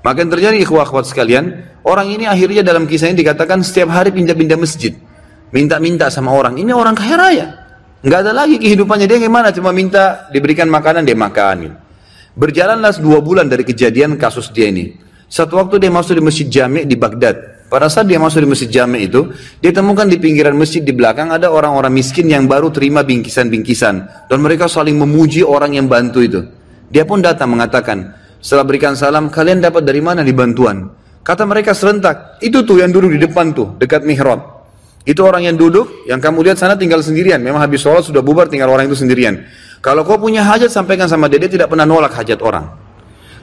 Maka 0.00 0.22
yang 0.22 0.30
terjadi 0.30 0.56
ikhwah 0.62 0.86
akhwat 0.86 1.10
sekalian, 1.10 1.58
orang 1.82 2.06
ini 2.14 2.24
akhirnya 2.30 2.62
dalam 2.62 2.86
kisah 2.86 3.10
ini 3.10 3.18
dikatakan 3.18 3.66
setiap 3.66 3.90
hari 3.90 4.14
pindah-pindah 4.14 4.54
masjid. 4.54 4.94
Minta-minta 5.50 6.06
sama 6.12 6.30
orang, 6.30 6.54
ini 6.60 6.70
orang 6.70 6.94
kaya 6.94 7.16
raya. 7.18 7.46
Nggak 8.06 8.20
ada 8.22 8.32
lagi 8.32 8.62
kehidupannya, 8.62 9.10
dia 9.10 9.18
gimana? 9.18 9.50
Cuma 9.50 9.74
minta 9.74 10.30
diberikan 10.30 10.70
makanan, 10.70 11.02
dia 11.02 11.18
makan. 11.18 11.74
Berjalanlah 12.38 12.94
dua 13.02 13.18
bulan 13.18 13.50
dari 13.50 13.66
kejadian 13.66 14.14
kasus 14.14 14.54
dia 14.54 14.70
ini. 14.70 14.94
Satu 15.26 15.58
waktu 15.58 15.82
dia 15.82 15.90
masuk 15.90 16.14
di 16.14 16.22
masjid 16.22 16.46
jami 16.46 16.86
di 16.86 16.94
Baghdad. 16.94 17.57
Pada 17.68 17.84
saat 17.92 18.08
dia 18.08 18.16
masuk 18.16 18.40
di 18.40 18.48
masjid 18.48 18.80
jami 18.80 19.04
itu, 19.04 19.28
dia 19.60 19.68
temukan 19.76 20.08
di 20.08 20.16
pinggiran 20.16 20.56
masjid 20.56 20.80
di 20.80 20.96
belakang 20.96 21.28
ada 21.28 21.52
orang-orang 21.52 21.92
miskin 21.92 22.24
yang 22.24 22.48
baru 22.48 22.72
terima 22.72 23.04
bingkisan-bingkisan. 23.04 24.24
Dan 24.24 24.40
mereka 24.40 24.72
saling 24.72 24.96
memuji 24.96 25.44
orang 25.44 25.76
yang 25.76 25.84
bantu 25.84 26.24
itu. 26.24 26.40
Dia 26.88 27.04
pun 27.04 27.20
datang 27.20 27.52
mengatakan, 27.52 28.16
setelah 28.40 28.64
berikan 28.64 28.96
salam, 28.96 29.28
kalian 29.28 29.60
dapat 29.60 29.84
dari 29.84 30.00
mana 30.00 30.24
di 30.24 30.32
bantuan? 30.32 30.88
Kata 31.20 31.44
mereka 31.44 31.76
serentak, 31.76 32.40
itu 32.40 32.64
tuh 32.64 32.80
yang 32.80 32.88
duduk 32.88 33.12
di 33.12 33.20
depan 33.20 33.52
tuh, 33.52 33.76
dekat 33.76 34.00
mihrab. 34.00 34.64
Itu 35.04 35.28
orang 35.28 35.44
yang 35.44 35.60
duduk, 35.60 36.08
yang 36.08 36.24
kamu 36.24 36.48
lihat 36.48 36.56
sana 36.56 36.72
tinggal 36.72 37.04
sendirian. 37.04 37.44
Memang 37.44 37.60
habis 37.60 37.84
sholat 37.84 38.00
sudah 38.00 38.24
bubar, 38.24 38.48
tinggal 38.48 38.72
orang 38.72 38.88
itu 38.88 38.96
sendirian. 38.96 39.44
Kalau 39.84 40.08
kau 40.08 40.16
punya 40.16 40.40
hajat, 40.40 40.72
sampaikan 40.72 41.04
sama 41.04 41.28
dia, 41.28 41.36
dia 41.36 41.52
tidak 41.52 41.68
pernah 41.68 41.84
nolak 41.84 42.16
hajat 42.16 42.40
orang. 42.40 42.87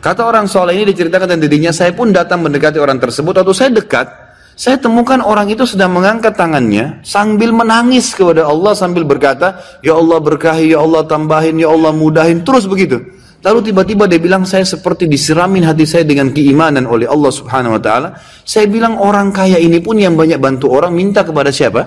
Kata 0.05 0.21
orang 0.21 0.45
soleh 0.45 0.77
ini 0.77 0.93
diceritakan 0.93 1.33
dan 1.33 1.41
dirinya, 1.41 1.74
saya 1.74 1.89
pun 1.89 2.13
datang 2.13 2.45
mendekati 2.45 2.77
orang 2.77 3.01
tersebut, 3.01 3.41
atau 3.41 3.50
saya 3.57 3.74
dekat, 3.74 4.05
saya 4.53 4.77
temukan 4.77 5.17
orang 5.17 5.50
itu 5.50 5.65
sedang 5.65 5.97
mengangkat 5.97 6.38
tangannya 6.38 7.01
sambil 7.01 7.50
menangis 7.50 8.13
kepada 8.13 8.45
Allah 8.45 8.77
sambil 8.77 9.01
berkata, 9.01 9.57
Ya 9.81 9.97
Allah 9.97 10.21
berkahi, 10.21 10.77
Ya 10.77 10.85
Allah 10.85 11.09
tambahin, 11.09 11.57
Ya 11.57 11.74
Allah 11.74 11.89
mudahin, 11.89 12.45
terus 12.45 12.69
begitu. 12.69 13.01
Lalu 13.41 13.74
tiba-tiba 13.74 14.05
dia 14.05 14.21
bilang 14.21 14.45
saya 14.45 14.62
seperti 14.62 15.09
disiramin 15.09 15.65
hati 15.65 15.89
saya 15.89 16.05
dengan 16.05 16.29
keimanan 16.29 16.85
oleh 16.85 17.09
Allah 17.09 17.33
Subhanahu 17.33 17.77
wa 17.77 17.81
taala. 17.81 18.13
Saya 18.45 18.69
bilang 18.69 19.01
orang 19.01 19.33
kaya 19.33 19.57
ini 19.57 19.81
pun 19.81 19.97
yang 19.97 20.13
banyak 20.13 20.38
bantu 20.38 20.69
orang 20.69 20.93
minta 20.93 21.25
kepada 21.25 21.50
siapa? 21.50 21.81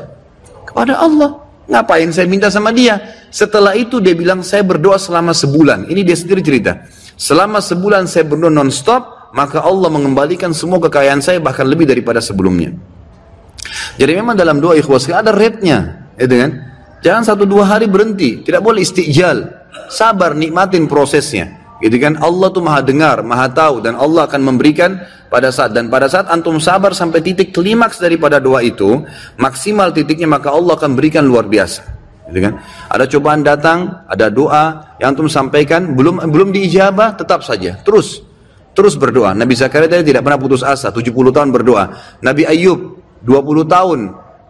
Kepada 0.66 1.02
Allah. 1.02 1.38
Ngapain 1.70 2.10
saya 2.10 2.26
minta 2.26 2.50
sama 2.50 2.74
dia? 2.74 2.98
Setelah 3.30 3.78
itu 3.78 4.02
dia 4.02 4.14
bilang 4.14 4.42
saya 4.42 4.62
berdoa 4.66 4.98
selama 5.02 5.34
sebulan. 5.34 5.86
Ini 5.86 6.00
dia 6.06 6.14
sendiri 6.14 6.42
cerita. 6.42 6.78
Selama 7.18 7.58
sebulan 7.58 8.06
saya 8.06 8.24
berdoa 8.24 8.48
non-stop, 8.48 9.34
maka 9.34 9.60
Allah 9.60 9.90
mengembalikan 9.90 10.54
semua 10.54 10.78
kekayaan 10.78 11.18
saya 11.18 11.42
bahkan 11.42 11.66
lebih 11.66 11.84
daripada 11.84 12.22
sebelumnya. 12.22 12.72
Jadi 13.98 14.12
memang 14.14 14.38
dalam 14.38 14.62
doa 14.62 14.78
ikhwas 14.78 15.10
ada 15.10 15.34
rate-nya, 15.34 16.08
ya 16.14 16.26
kan? 16.30 16.52
Jangan 17.02 17.22
satu 17.26 17.42
dua 17.42 17.66
hari 17.66 17.90
berhenti, 17.90 18.46
tidak 18.46 18.62
boleh 18.62 18.86
istijal. 18.86 19.50
Sabar 19.90 20.38
nikmatin 20.38 20.86
prosesnya. 20.86 21.58
Gitu 21.78 21.94
kan 22.02 22.18
Allah 22.18 22.50
tuh 22.50 22.58
maha 22.58 22.82
dengar, 22.82 23.22
maha 23.22 23.46
tahu 23.46 23.78
dan 23.78 23.94
Allah 23.94 24.26
akan 24.26 24.42
memberikan 24.42 24.98
pada 25.30 25.54
saat 25.54 25.70
dan 25.70 25.86
pada 25.86 26.10
saat 26.10 26.26
antum 26.26 26.58
sabar 26.58 26.90
sampai 26.90 27.22
titik 27.22 27.54
klimaks 27.54 28.02
daripada 28.02 28.42
doa 28.42 28.66
itu, 28.66 29.06
maksimal 29.38 29.94
titiknya 29.94 30.26
maka 30.26 30.50
Allah 30.50 30.74
akan 30.74 30.98
berikan 30.98 31.22
luar 31.22 31.46
biasa. 31.46 31.97
Gitu 32.28 32.44
kan? 32.44 32.60
Ada 32.92 33.04
cobaan 33.08 33.40
datang, 33.40 34.04
ada 34.04 34.28
doa 34.28 34.96
yang 35.00 35.16
antum 35.16 35.32
sampaikan 35.32 35.96
belum 35.96 36.28
belum 36.28 36.52
diijabah, 36.52 37.16
tetap 37.16 37.40
saja. 37.40 37.80
Terus 37.80 38.20
terus 38.76 38.94
berdoa. 38.94 39.32
Nabi 39.34 39.56
Zakaria 39.56 39.90
tadi 39.90 40.12
tidak 40.12 40.22
pernah 40.22 40.38
putus 40.38 40.62
asa, 40.62 40.92
70 40.92 41.08
tahun 41.34 41.48
berdoa. 41.50 41.96
Nabi 42.20 42.44
Ayub 42.44 43.00
20 43.24 43.64
tahun 43.66 44.00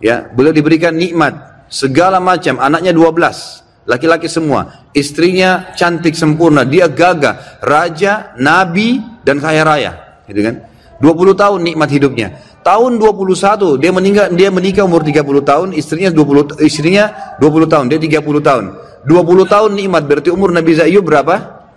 ya, 0.04 0.28
beliau 0.28 0.52
diberikan 0.52 0.92
nikmat 0.92 1.64
segala 1.72 2.20
macam, 2.20 2.60
anaknya 2.60 2.92
12 2.92 3.64
laki-laki 3.88 4.28
semua. 4.28 4.84
Istrinya 4.92 5.72
cantik 5.72 6.12
sempurna, 6.12 6.68
dia 6.68 6.92
gagah, 6.92 7.64
raja, 7.64 8.36
nabi, 8.36 9.00
dan 9.24 9.40
kaya 9.40 9.64
raya. 9.64 9.92
Gitu 10.28 10.44
kan? 10.44 10.67
20 10.98 11.38
tahun 11.38 11.58
nikmat 11.62 11.88
hidupnya. 11.94 12.42
Tahun 12.66 12.98
21 12.98 13.78
dia 13.78 13.90
meninggal 13.94 14.34
dia 14.34 14.50
menikah 14.50 14.82
umur 14.84 15.06
30 15.06 15.22
tahun, 15.46 15.68
istrinya 15.72 16.10
20 16.10 16.58
istrinya 16.66 17.04
20 17.38 17.70
tahun, 17.70 17.84
dia 17.86 17.98
30 18.02 18.42
tahun. 18.42 18.64
20 19.06 19.46
tahun 19.46 19.70
nikmat 19.78 20.02
berarti 20.10 20.28
umur 20.34 20.50
Nabi 20.50 20.74
Zayyub 20.74 21.06
berapa? 21.06 21.34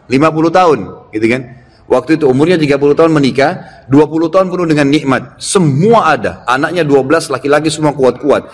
50 0.09 0.51
tahun, 0.51 0.79
gitu 1.13 1.27
kan? 1.29 1.41
Waktu 1.87 2.19
itu 2.19 2.25
umurnya 2.27 2.57
30 2.57 2.97
tahun 2.97 3.11
menikah, 3.13 3.83
20 3.87 4.31
tahun 4.31 4.47
penuh 4.47 4.67
dengan 4.67 4.87
nikmat. 4.89 5.21
Semua 5.43 6.15
ada. 6.15 6.41
Anaknya 6.47 6.87
12 6.87 7.27
laki-laki 7.27 7.67
semua 7.67 7.91
kuat-kuat. 7.91 8.47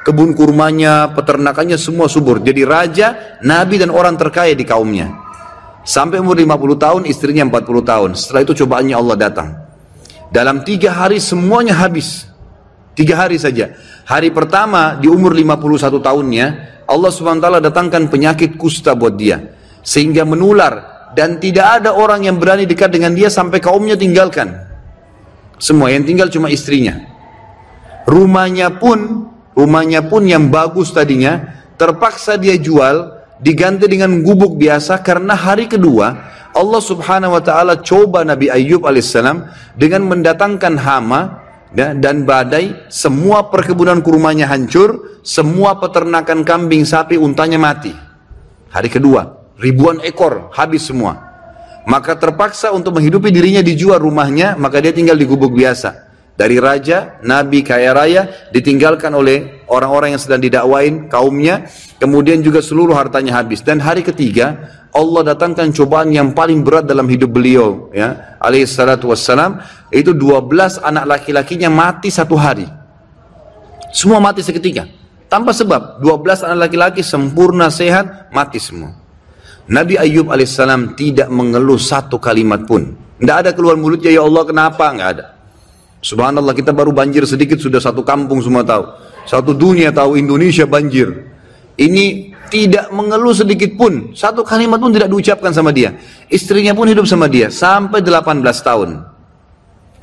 Kebun 0.00 0.32
kurmanya, 0.32 1.12
peternakannya 1.12 1.76
semua 1.76 2.08
subur. 2.08 2.40
Jadi 2.40 2.64
raja, 2.64 3.38
nabi 3.44 3.76
dan 3.76 3.92
orang 3.92 4.16
terkaya 4.16 4.56
di 4.56 4.64
kaumnya. 4.64 5.12
Sampai 5.84 6.22
umur 6.24 6.38
50 6.38 6.78
tahun, 6.78 7.02
istrinya 7.04 7.44
40 7.46 7.84
tahun. 7.84 8.10
Setelah 8.16 8.42
itu 8.48 8.64
cobaannya 8.64 8.96
Allah 8.96 9.16
datang. 9.18 9.69
Dalam 10.30 10.62
tiga 10.62 10.94
hari 10.94 11.18
semuanya 11.18 11.74
habis. 11.74 12.30
Tiga 12.94 13.18
hari 13.18 13.38
saja. 13.38 13.74
Hari 14.06 14.30
pertama 14.30 14.94
di 14.98 15.10
umur 15.10 15.34
51 15.34 15.98
tahunnya, 15.98 16.46
Allah 16.86 17.10
SWT 17.10 17.46
datangkan 17.70 18.06
penyakit 18.06 18.54
kusta 18.54 18.94
buat 18.94 19.18
dia. 19.18 19.54
Sehingga 19.82 20.22
menular. 20.22 21.02
Dan 21.10 21.42
tidak 21.42 21.82
ada 21.82 21.90
orang 21.98 22.22
yang 22.22 22.38
berani 22.38 22.70
dekat 22.70 22.94
dengan 22.94 23.10
dia 23.10 23.26
sampai 23.26 23.58
kaumnya 23.58 23.98
tinggalkan. 23.98 24.54
Semua 25.58 25.90
yang 25.90 26.06
tinggal 26.06 26.30
cuma 26.30 26.46
istrinya. 26.46 27.02
Rumahnya 28.06 28.78
pun 28.78 29.26
rumahnya 29.58 30.06
pun 30.06 30.24
yang 30.24 30.48
bagus 30.48 30.94
tadinya 30.94 31.60
terpaksa 31.74 32.38
dia 32.40 32.54
jual 32.56 33.19
diganti 33.40 33.88
dengan 33.88 34.20
gubuk 34.20 34.60
biasa 34.60 35.00
karena 35.00 35.32
hari 35.32 35.66
kedua 35.66 36.30
Allah 36.50 36.82
subhanahu 36.82 37.38
wa 37.38 37.42
ta'ala 37.42 37.80
coba 37.80 38.26
Nabi 38.26 38.50
Ayub 38.50 38.84
alaihissalam 38.84 39.48
dengan 39.78 40.04
mendatangkan 40.10 40.74
hama 40.82 41.20
ya, 41.74 41.94
dan 41.94 42.26
badai. 42.26 42.90
Semua 42.90 43.48
perkebunan 43.48 44.02
kurmanya 44.02 44.50
hancur 44.50 45.20
semua 45.22 45.78
peternakan 45.78 46.42
kambing 46.42 46.82
sapi 46.82 47.14
untanya 47.14 47.56
mati. 47.56 47.94
Hari 48.70 48.90
kedua 48.90 49.54
ribuan 49.62 50.02
ekor 50.02 50.50
habis 50.54 50.90
semua. 50.90 51.30
Maka 51.86 52.18
terpaksa 52.18 52.74
untuk 52.76 52.98
menghidupi 52.98 53.32
dirinya 53.32 53.64
dijual 53.64 54.02
rumahnya 54.02 54.58
maka 54.58 54.82
dia 54.84 54.92
tinggal 54.92 55.16
di 55.16 55.24
gubuk 55.24 55.54
biasa 55.54 56.09
dari 56.40 56.56
raja, 56.56 57.20
nabi 57.20 57.60
kaya 57.60 57.92
raya 57.92 58.48
ditinggalkan 58.48 59.12
oleh 59.12 59.60
orang-orang 59.68 60.16
yang 60.16 60.22
sedang 60.24 60.40
didakwain 60.40 61.12
kaumnya, 61.12 61.68
kemudian 62.00 62.40
juga 62.40 62.64
seluruh 62.64 62.96
hartanya 62.96 63.36
habis. 63.36 63.60
Dan 63.60 63.76
hari 63.76 64.00
ketiga 64.00 64.56
Allah 64.88 65.36
datangkan 65.36 65.68
cobaan 65.68 66.08
yang 66.08 66.32
paling 66.32 66.64
berat 66.64 66.88
dalam 66.88 67.04
hidup 67.12 67.28
beliau, 67.28 67.92
ya, 67.92 68.40
alaihi 68.40 68.64
salatu 68.64 69.12
wassalam, 69.12 69.60
itu 69.92 70.16
12 70.16 70.80
anak 70.80 71.04
laki-lakinya 71.04 71.68
mati 71.68 72.08
satu 72.08 72.40
hari. 72.40 72.64
Semua 73.92 74.16
mati 74.16 74.40
seketika. 74.40 74.88
Tanpa 75.28 75.52
sebab, 75.52 76.00
12 76.00 76.40
anak 76.40 76.72
laki-laki 76.72 77.04
sempurna 77.04 77.68
sehat, 77.68 78.32
mati 78.32 78.56
semua. 78.56 78.96
Nabi 79.68 80.00
Ayub 80.00 80.32
alaihissalam 80.32 80.96
tidak 80.96 81.28
mengeluh 81.28 81.76
satu 81.76 82.16
kalimat 82.16 82.64
pun. 82.64 82.96
Tidak 83.20 83.36
ada 83.44 83.50
keluar 83.52 83.76
mulutnya, 83.76 84.08
ya 84.08 84.24
Allah 84.24 84.42
kenapa? 84.48 84.88
Nggak 84.88 85.10
ada. 85.20 85.39
Subhanallah 86.00 86.56
kita 86.56 86.72
baru 86.72 86.96
banjir 86.96 87.28
sedikit 87.28 87.60
sudah 87.60 87.80
satu 87.80 88.00
kampung 88.00 88.40
semua 88.40 88.64
tahu. 88.64 88.88
Satu 89.28 89.52
dunia 89.52 89.92
tahu 89.92 90.16
Indonesia 90.16 90.64
banjir. 90.64 91.28
Ini 91.76 92.36
tidak 92.48 92.88
mengeluh 92.92 93.36
sedikit 93.36 93.76
pun. 93.76 94.16
Satu 94.16 94.40
kalimat 94.40 94.80
pun 94.80 94.92
tidak 94.92 95.12
diucapkan 95.12 95.52
sama 95.52 95.70
dia. 95.70 95.96
Istrinya 96.32 96.72
pun 96.72 96.88
hidup 96.88 97.04
sama 97.04 97.28
dia 97.28 97.52
sampai 97.52 98.00
18 98.00 98.40
tahun. 98.64 99.06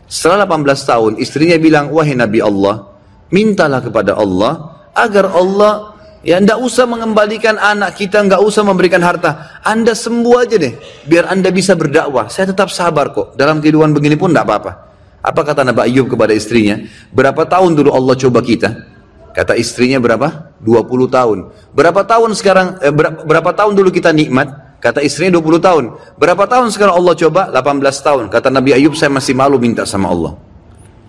Setelah 0.08 0.48
18 0.48 0.64
tahun 0.88 1.12
istrinya 1.20 1.60
bilang, 1.60 1.92
wahai 1.92 2.16
Nabi 2.16 2.40
Allah, 2.40 2.96
mintalah 3.28 3.84
kepada 3.84 4.16
Allah 4.16 4.80
agar 4.96 5.34
Allah 5.36 5.98
Ya, 6.26 6.44
ndak 6.44 6.60
usah 6.60 6.84
mengembalikan 6.84 7.56
anak 7.56 7.96
kita, 7.96 8.20
nggak 8.20 8.42
usah 8.44 8.66
memberikan 8.66 9.00
harta. 9.00 9.62
Anda 9.64 9.96
sembuh 9.96 10.36
aja 10.36 10.60
deh, 10.60 10.76
biar 11.08 11.30
Anda 11.32 11.56
bisa 11.56 11.78
berdakwah. 11.78 12.28
Saya 12.28 12.52
tetap 12.52 12.68
sabar 12.68 13.16
kok. 13.16 13.40
Dalam 13.40 13.64
kehidupan 13.64 13.96
begini 13.96 14.20
pun 14.20 14.36
ndak 14.36 14.44
apa-apa. 14.44 14.72
Apa 15.28 15.44
kata 15.44 15.68
Nabi 15.68 15.92
Ayub 15.92 16.08
kepada 16.08 16.32
istrinya? 16.32 16.80
Berapa 17.12 17.44
tahun 17.44 17.76
dulu 17.76 17.92
Allah 17.92 18.16
coba 18.16 18.40
kita? 18.40 18.96
Kata 19.36 19.60
istrinya 19.60 20.00
berapa? 20.00 20.56
20 20.64 21.12
tahun. 21.12 21.38
Berapa 21.76 22.08
tahun 22.08 22.32
sekarang, 22.32 22.80
eh, 22.80 22.96
berapa, 22.96 23.28
berapa 23.28 23.52
tahun 23.52 23.76
dulu 23.76 23.92
kita 23.92 24.16
nikmat? 24.16 24.80
Kata 24.80 25.04
istrinya 25.04 25.36
20 25.36 25.60
tahun. 25.60 25.84
Berapa 26.16 26.48
tahun 26.48 26.72
sekarang 26.72 26.96
Allah 26.96 27.14
coba? 27.20 27.52
18 27.52 28.00
tahun. 28.00 28.32
Kata 28.32 28.48
Nabi 28.48 28.72
Ayub, 28.72 28.96
saya 28.96 29.12
masih 29.12 29.36
malu 29.36 29.60
minta 29.60 29.84
sama 29.84 30.08
Allah. 30.16 30.40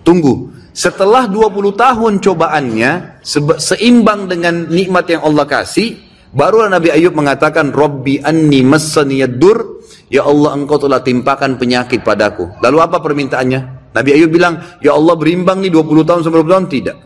Tunggu, 0.03 0.51
setelah 0.75 1.25
20 1.25 1.71
tahun 1.79 2.19
cobaannya 2.19 3.23
seimbang 3.55 4.27
dengan 4.27 4.67
nikmat 4.67 5.15
yang 5.15 5.23
Allah 5.23 5.47
kasih, 5.47 5.95
barulah 6.35 6.67
Nabi 6.67 6.91
Ayub 6.91 7.15
mengatakan, 7.15 7.71
"Robbi 7.71 8.19
anni 8.19 8.67
massaniyadur." 8.67 9.79
Ya 10.11 10.27
Allah, 10.27 10.59
engkau 10.59 10.75
telah 10.81 10.99
timpakan 11.05 11.55
penyakit 11.55 12.03
padaku. 12.03 12.51
Lalu 12.59 12.77
apa 12.81 12.97
permintaannya? 12.99 13.78
Nabi 13.99 14.15
Ayub 14.15 14.31
bilang, 14.31 14.79
"Ya 14.79 14.95
Allah, 14.95 15.19
berimbang 15.19 15.59
nih 15.59 15.67
20 15.67 16.07
tahun 16.07 16.23
sampai 16.23 16.39
20 16.39 16.55
tahun." 16.55 16.67
Tidak. 16.71 16.97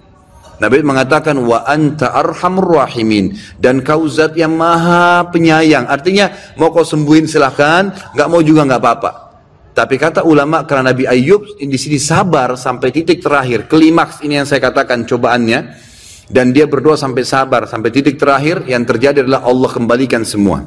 Nabi 0.62 0.74
Ayub 0.78 0.88
mengatakan 0.94 1.36
wa 1.42 1.66
anta 1.66 2.14
arhamur 2.14 2.86
rahimin 2.86 3.34
dan 3.58 3.82
kau 3.82 4.06
zat 4.06 4.38
yang 4.38 4.54
maha 4.54 5.26
penyayang. 5.34 5.90
Artinya 5.90 6.30
mau 6.62 6.70
kau 6.70 6.86
sembuhin 6.86 7.26
silahkan, 7.26 8.14
nggak 8.14 8.28
mau 8.30 8.46
juga 8.46 8.62
nggak 8.70 8.82
apa-apa. 8.82 9.12
Tapi 9.74 9.98
kata 9.98 10.22
ulama 10.22 10.70
karena 10.70 10.94
Nabi 10.94 11.10
Ayub 11.10 11.58
di 11.58 11.80
sini 11.82 11.98
sabar 11.98 12.54
sampai 12.54 12.94
titik 12.94 13.26
terakhir, 13.26 13.66
klimaks 13.66 14.22
ini 14.22 14.38
yang 14.38 14.46
saya 14.46 14.62
katakan 14.62 15.02
cobaannya 15.10 15.60
dan 16.30 16.54
dia 16.54 16.70
berdoa 16.70 16.94
sampai 16.94 17.26
sabar 17.26 17.66
sampai 17.66 17.90
titik 17.90 18.22
terakhir 18.22 18.70
yang 18.70 18.86
terjadi 18.86 19.26
adalah 19.26 19.42
Allah 19.50 19.70
kembalikan 19.74 20.22
semua. 20.22 20.62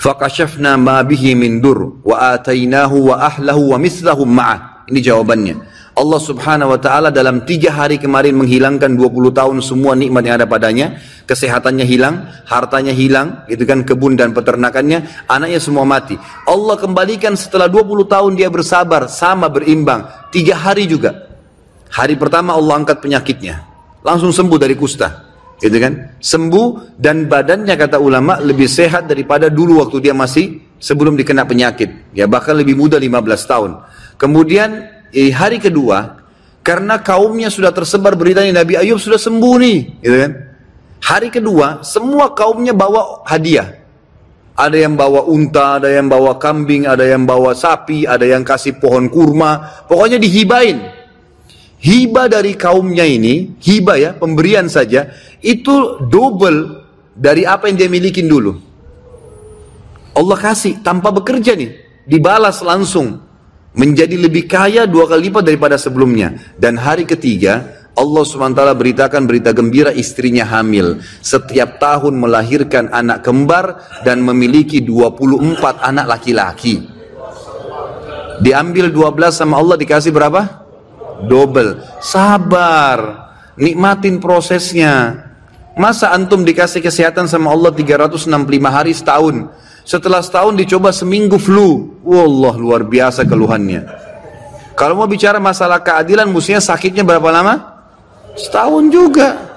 Fakashafna 0.00 0.76
ma 0.76 1.00
bihi 1.00 1.32
min 1.32 1.60
dur 1.60 2.04
wa 2.04 2.36
atainahu 2.36 3.12
wa 3.12 3.16
ahlahu 3.20 3.72
wa 3.72 3.78
mislahum 3.80 4.28
ma'ah. 4.28 4.69
Ini 4.90 5.00
jawabannya. 5.00 5.54
Allah 5.94 6.20
subhanahu 6.22 6.74
wa 6.74 6.80
ta'ala 6.80 7.08
dalam 7.10 7.42
tiga 7.46 7.74
hari 7.74 7.98
kemarin 7.98 8.38
menghilangkan 8.38 8.94
20 8.94 9.30
tahun 9.34 9.56
semua 9.62 9.98
nikmat 9.98 10.22
yang 10.26 10.36
ada 10.42 10.46
padanya. 10.46 10.98
Kesehatannya 11.26 11.86
hilang, 11.86 12.26
hartanya 12.46 12.90
hilang, 12.90 13.46
itu 13.46 13.62
kan 13.62 13.86
kebun 13.86 14.18
dan 14.18 14.34
peternakannya, 14.34 15.26
anaknya 15.30 15.62
semua 15.62 15.86
mati. 15.86 16.18
Allah 16.46 16.74
kembalikan 16.74 17.38
setelah 17.38 17.70
20 17.70 18.06
tahun 18.06 18.32
dia 18.34 18.50
bersabar, 18.50 19.06
sama 19.06 19.46
berimbang. 19.46 20.30
Tiga 20.34 20.58
hari 20.58 20.90
juga. 20.90 21.30
Hari 21.90 22.18
pertama 22.18 22.54
Allah 22.54 22.82
angkat 22.82 23.02
penyakitnya. 23.02 23.66
Langsung 24.02 24.34
sembuh 24.34 24.58
dari 24.58 24.74
kusta. 24.74 25.30
Gitu 25.60 25.76
kan? 25.76 26.16
Sembuh 26.16 26.96
dan 26.96 27.28
badannya 27.28 27.76
kata 27.76 28.00
ulama 28.00 28.40
lebih 28.40 28.64
sehat 28.64 29.04
daripada 29.04 29.52
dulu 29.52 29.84
waktu 29.84 30.00
dia 30.00 30.16
masih 30.16 30.72
sebelum 30.80 31.14
dikena 31.20 31.44
penyakit. 31.44 32.16
Ya 32.16 32.24
bahkan 32.24 32.56
lebih 32.56 32.74
muda 32.74 32.96
15 32.96 33.44
tahun. 33.44 33.70
Kemudian 34.20 34.84
eh, 35.16 35.32
hari 35.32 35.56
kedua 35.56 36.20
karena 36.60 37.00
kaumnya 37.00 37.48
sudah 37.48 37.72
tersebar 37.72 38.12
berita 38.12 38.44
beritanya 38.44 38.60
Nabi 38.60 38.76
Ayub 38.76 39.00
sudah 39.00 39.16
sembuh 39.16 39.54
nih, 39.64 39.78
gitu 40.04 40.16
kan? 40.20 40.32
Hari 41.00 41.28
kedua 41.32 41.80
semua 41.80 42.36
kaumnya 42.36 42.76
bawa 42.76 43.24
hadiah. 43.24 43.80
Ada 44.52 44.76
yang 44.76 44.92
bawa 44.92 45.24
unta, 45.24 45.80
ada 45.80 45.88
yang 45.88 46.12
bawa 46.12 46.36
kambing, 46.36 46.84
ada 46.84 47.00
yang 47.00 47.24
bawa 47.24 47.56
sapi, 47.56 48.04
ada 48.04 48.28
yang 48.28 48.44
kasih 48.44 48.76
pohon 48.76 49.08
kurma. 49.08 49.88
Pokoknya 49.88 50.20
dihibain. 50.20 51.00
Hibah 51.80 52.28
dari 52.28 52.52
kaumnya 52.60 53.08
ini, 53.08 53.56
hibah 53.56 53.96
ya, 53.96 54.10
pemberian 54.12 54.68
saja, 54.68 55.16
itu 55.40 55.96
double 56.12 56.84
dari 57.16 57.48
apa 57.48 57.72
yang 57.72 57.80
dia 57.80 57.88
milikin 57.88 58.28
dulu. 58.28 58.52
Allah 60.12 60.36
kasih 60.36 60.84
tanpa 60.84 61.08
bekerja 61.08 61.56
nih, 61.56 62.04
dibalas 62.04 62.60
langsung 62.60 63.29
menjadi 63.74 64.16
lebih 64.18 64.50
kaya 64.50 64.86
dua 64.86 65.06
kali 65.06 65.30
lipat 65.30 65.42
daripada 65.46 65.76
sebelumnya. 65.78 66.34
Dan 66.58 66.78
hari 66.78 67.06
ketiga, 67.06 67.80
Allah 67.94 68.22
SWT 68.24 68.60
beritakan 68.78 69.26
berita 69.26 69.50
gembira 69.52 69.90
istrinya 69.92 70.46
hamil. 70.46 71.02
Setiap 71.20 71.78
tahun 71.82 72.16
melahirkan 72.18 72.90
anak 72.90 73.26
kembar 73.26 73.82
dan 74.06 74.22
memiliki 74.24 74.82
24 74.82 75.82
anak 75.82 76.06
laki-laki. 76.18 76.86
Diambil 78.40 78.88
12 78.88 79.36
sama 79.36 79.60
Allah 79.60 79.76
dikasih 79.76 80.10
berapa? 80.16 80.64
Double. 81.28 81.84
Sabar. 82.00 83.28
Nikmatin 83.60 84.16
prosesnya. 84.16 85.28
Masa 85.76 86.16
antum 86.16 86.40
dikasih 86.40 86.80
kesehatan 86.80 87.28
sama 87.28 87.52
Allah 87.52 87.70
365 87.70 88.26
hari 88.68 88.92
setahun 88.96 89.36
setelah 89.90 90.22
setahun 90.22 90.54
dicoba 90.54 90.94
seminggu 90.94 91.34
flu. 91.34 91.98
Wallah 92.06 92.54
luar 92.54 92.86
biasa 92.86 93.26
keluhannya. 93.26 93.82
Kalau 94.78 94.94
mau 94.94 95.10
bicara 95.10 95.42
masalah 95.42 95.82
keadilan, 95.82 96.30
mestinya 96.30 96.62
sakitnya 96.62 97.02
berapa 97.02 97.26
lama? 97.26 97.82
Setahun 98.38 98.86
juga. 98.86 99.50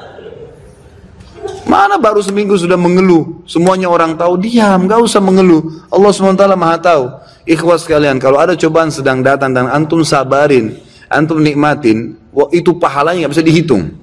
Mana 1.69 2.01
baru 2.01 2.19
seminggu 2.19 2.57
sudah 2.57 2.75
mengeluh? 2.75 3.45
Semuanya 3.45 3.87
orang 3.93 4.17
tahu, 4.17 4.41
diam, 4.41 4.89
gak 4.89 5.05
usah 5.05 5.21
mengeluh. 5.21 5.85
Allah 5.93 6.11
SWT 6.11 6.43
maha 6.57 6.77
tahu. 6.81 7.03
Ikhwas 7.45 7.85
sekalian, 7.85 8.17
kalau 8.17 8.41
ada 8.41 8.57
cobaan 8.57 8.89
sedang 8.89 9.21
datang 9.23 9.53
dan 9.53 9.69
antum 9.69 10.01
sabarin, 10.03 10.75
antum 11.13 11.39
nikmatin, 11.39 12.19
wah, 12.35 12.49
itu 12.51 12.75
pahalanya 12.75 13.29
gak 13.29 13.39
bisa 13.39 13.45
dihitung. 13.45 13.95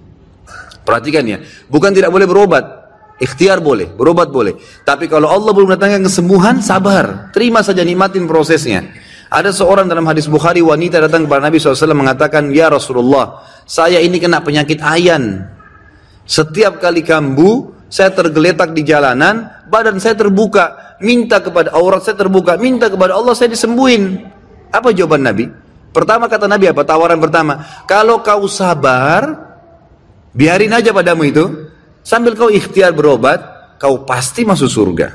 Perhatikan 0.86 1.26
ya, 1.26 1.42
bukan 1.68 1.92
tidak 1.92 2.08
boleh 2.08 2.24
berobat, 2.24 2.64
Ikhtiar 3.20 3.60
boleh, 3.60 3.92
berobat 3.92 4.32
boleh. 4.32 4.56
Tapi 4.80 5.04
kalau 5.04 5.28
Allah 5.28 5.52
belum 5.52 5.76
datangkan 5.76 6.08
kesembuhan, 6.08 6.64
sabar. 6.64 7.28
Terima 7.36 7.60
saja 7.60 7.84
nikmatin 7.84 8.24
prosesnya. 8.24 8.88
Ada 9.28 9.52
seorang 9.52 9.86
dalam 9.86 10.08
hadis 10.08 10.24
Bukhari 10.24 10.64
wanita 10.64 11.04
datang 11.04 11.28
kepada 11.28 11.44
Nabi 11.44 11.60
SAW 11.60 11.92
mengatakan, 11.92 12.48
Ya 12.48 12.72
Rasulullah, 12.72 13.44
saya 13.68 14.00
ini 14.00 14.16
kena 14.16 14.40
penyakit 14.40 14.80
ayan. 14.80 15.46
Setiap 16.24 16.80
kali 16.80 17.04
kambuh, 17.04 17.76
saya 17.92 18.08
tergeletak 18.08 18.72
di 18.72 18.88
jalanan, 18.88 19.52
badan 19.68 20.00
saya 20.00 20.16
terbuka, 20.16 20.96
minta 21.04 21.44
kepada 21.44 21.76
aurat 21.76 22.00
saya 22.00 22.16
terbuka, 22.16 22.56
minta 22.56 22.88
kepada 22.88 23.14
Allah 23.14 23.36
saya 23.36 23.52
disembuhin. 23.52 24.24
Apa 24.72 24.96
jawaban 24.96 25.28
Nabi? 25.28 25.44
Pertama 25.90 26.30
kata 26.30 26.46
Nabi 26.46 26.70
apa? 26.70 26.86
Tawaran 26.86 27.18
pertama, 27.18 27.66
kalau 27.84 28.22
kau 28.22 28.46
sabar, 28.46 29.26
biarin 30.30 30.70
aja 30.70 30.94
padamu 30.94 31.26
itu, 31.26 31.70
Sambil 32.00 32.34
kau 32.36 32.48
ikhtiar 32.48 32.96
berobat, 32.96 33.40
kau 33.76 34.04
pasti 34.04 34.44
masuk 34.44 34.70
surga. 34.70 35.08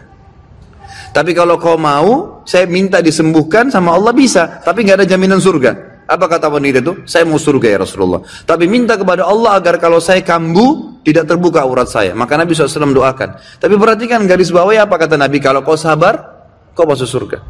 Tapi 1.16 1.32
kalau 1.32 1.56
kau 1.56 1.80
mau, 1.80 2.44
saya 2.44 2.68
minta 2.68 3.00
disembuhkan 3.00 3.72
sama 3.72 3.96
Allah 3.96 4.12
bisa, 4.12 4.60
tapi 4.68 4.84
nggak 4.84 5.00
ada 5.04 5.08
jaminan 5.08 5.40
surga. 5.40 5.96
Apa 6.06 6.30
kata 6.30 6.52
wanita 6.52 6.86
itu? 6.86 6.94
Saya 7.10 7.26
mau 7.26 7.42
surga 7.42 7.66
ya 7.66 7.78
Rasulullah. 7.82 8.22
Tapi 8.46 8.70
minta 8.70 8.94
kepada 8.94 9.26
Allah 9.26 9.58
agar 9.58 9.82
kalau 9.82 9.98
saya 9.98 10.22
kambuh, 10.22 11.02
tidak 11.02 11.26
terbuka 11.26 11.66
aurat 11.66 11.90
saya. 11.90 12.14
Maka 12.14 12.38
Nabi 12.38 12.54
SAW 12.54 12.94
doakan. 12.94 13.42
Tapi 13.58 13.74
perhatikan 13.74 14.22
garis 14.30 14.54
bawahnya 14.54 14.86
apa 14.86 15.02
kata 15.02 15.18
Nabi? 15.18 15.42
Kalau 15.42 15.66
kau 15.66 15.78
sabar, 15.78 16.46
kau 16.78 16.86
masuk 16.86 17.10
surga. 17.10 17.42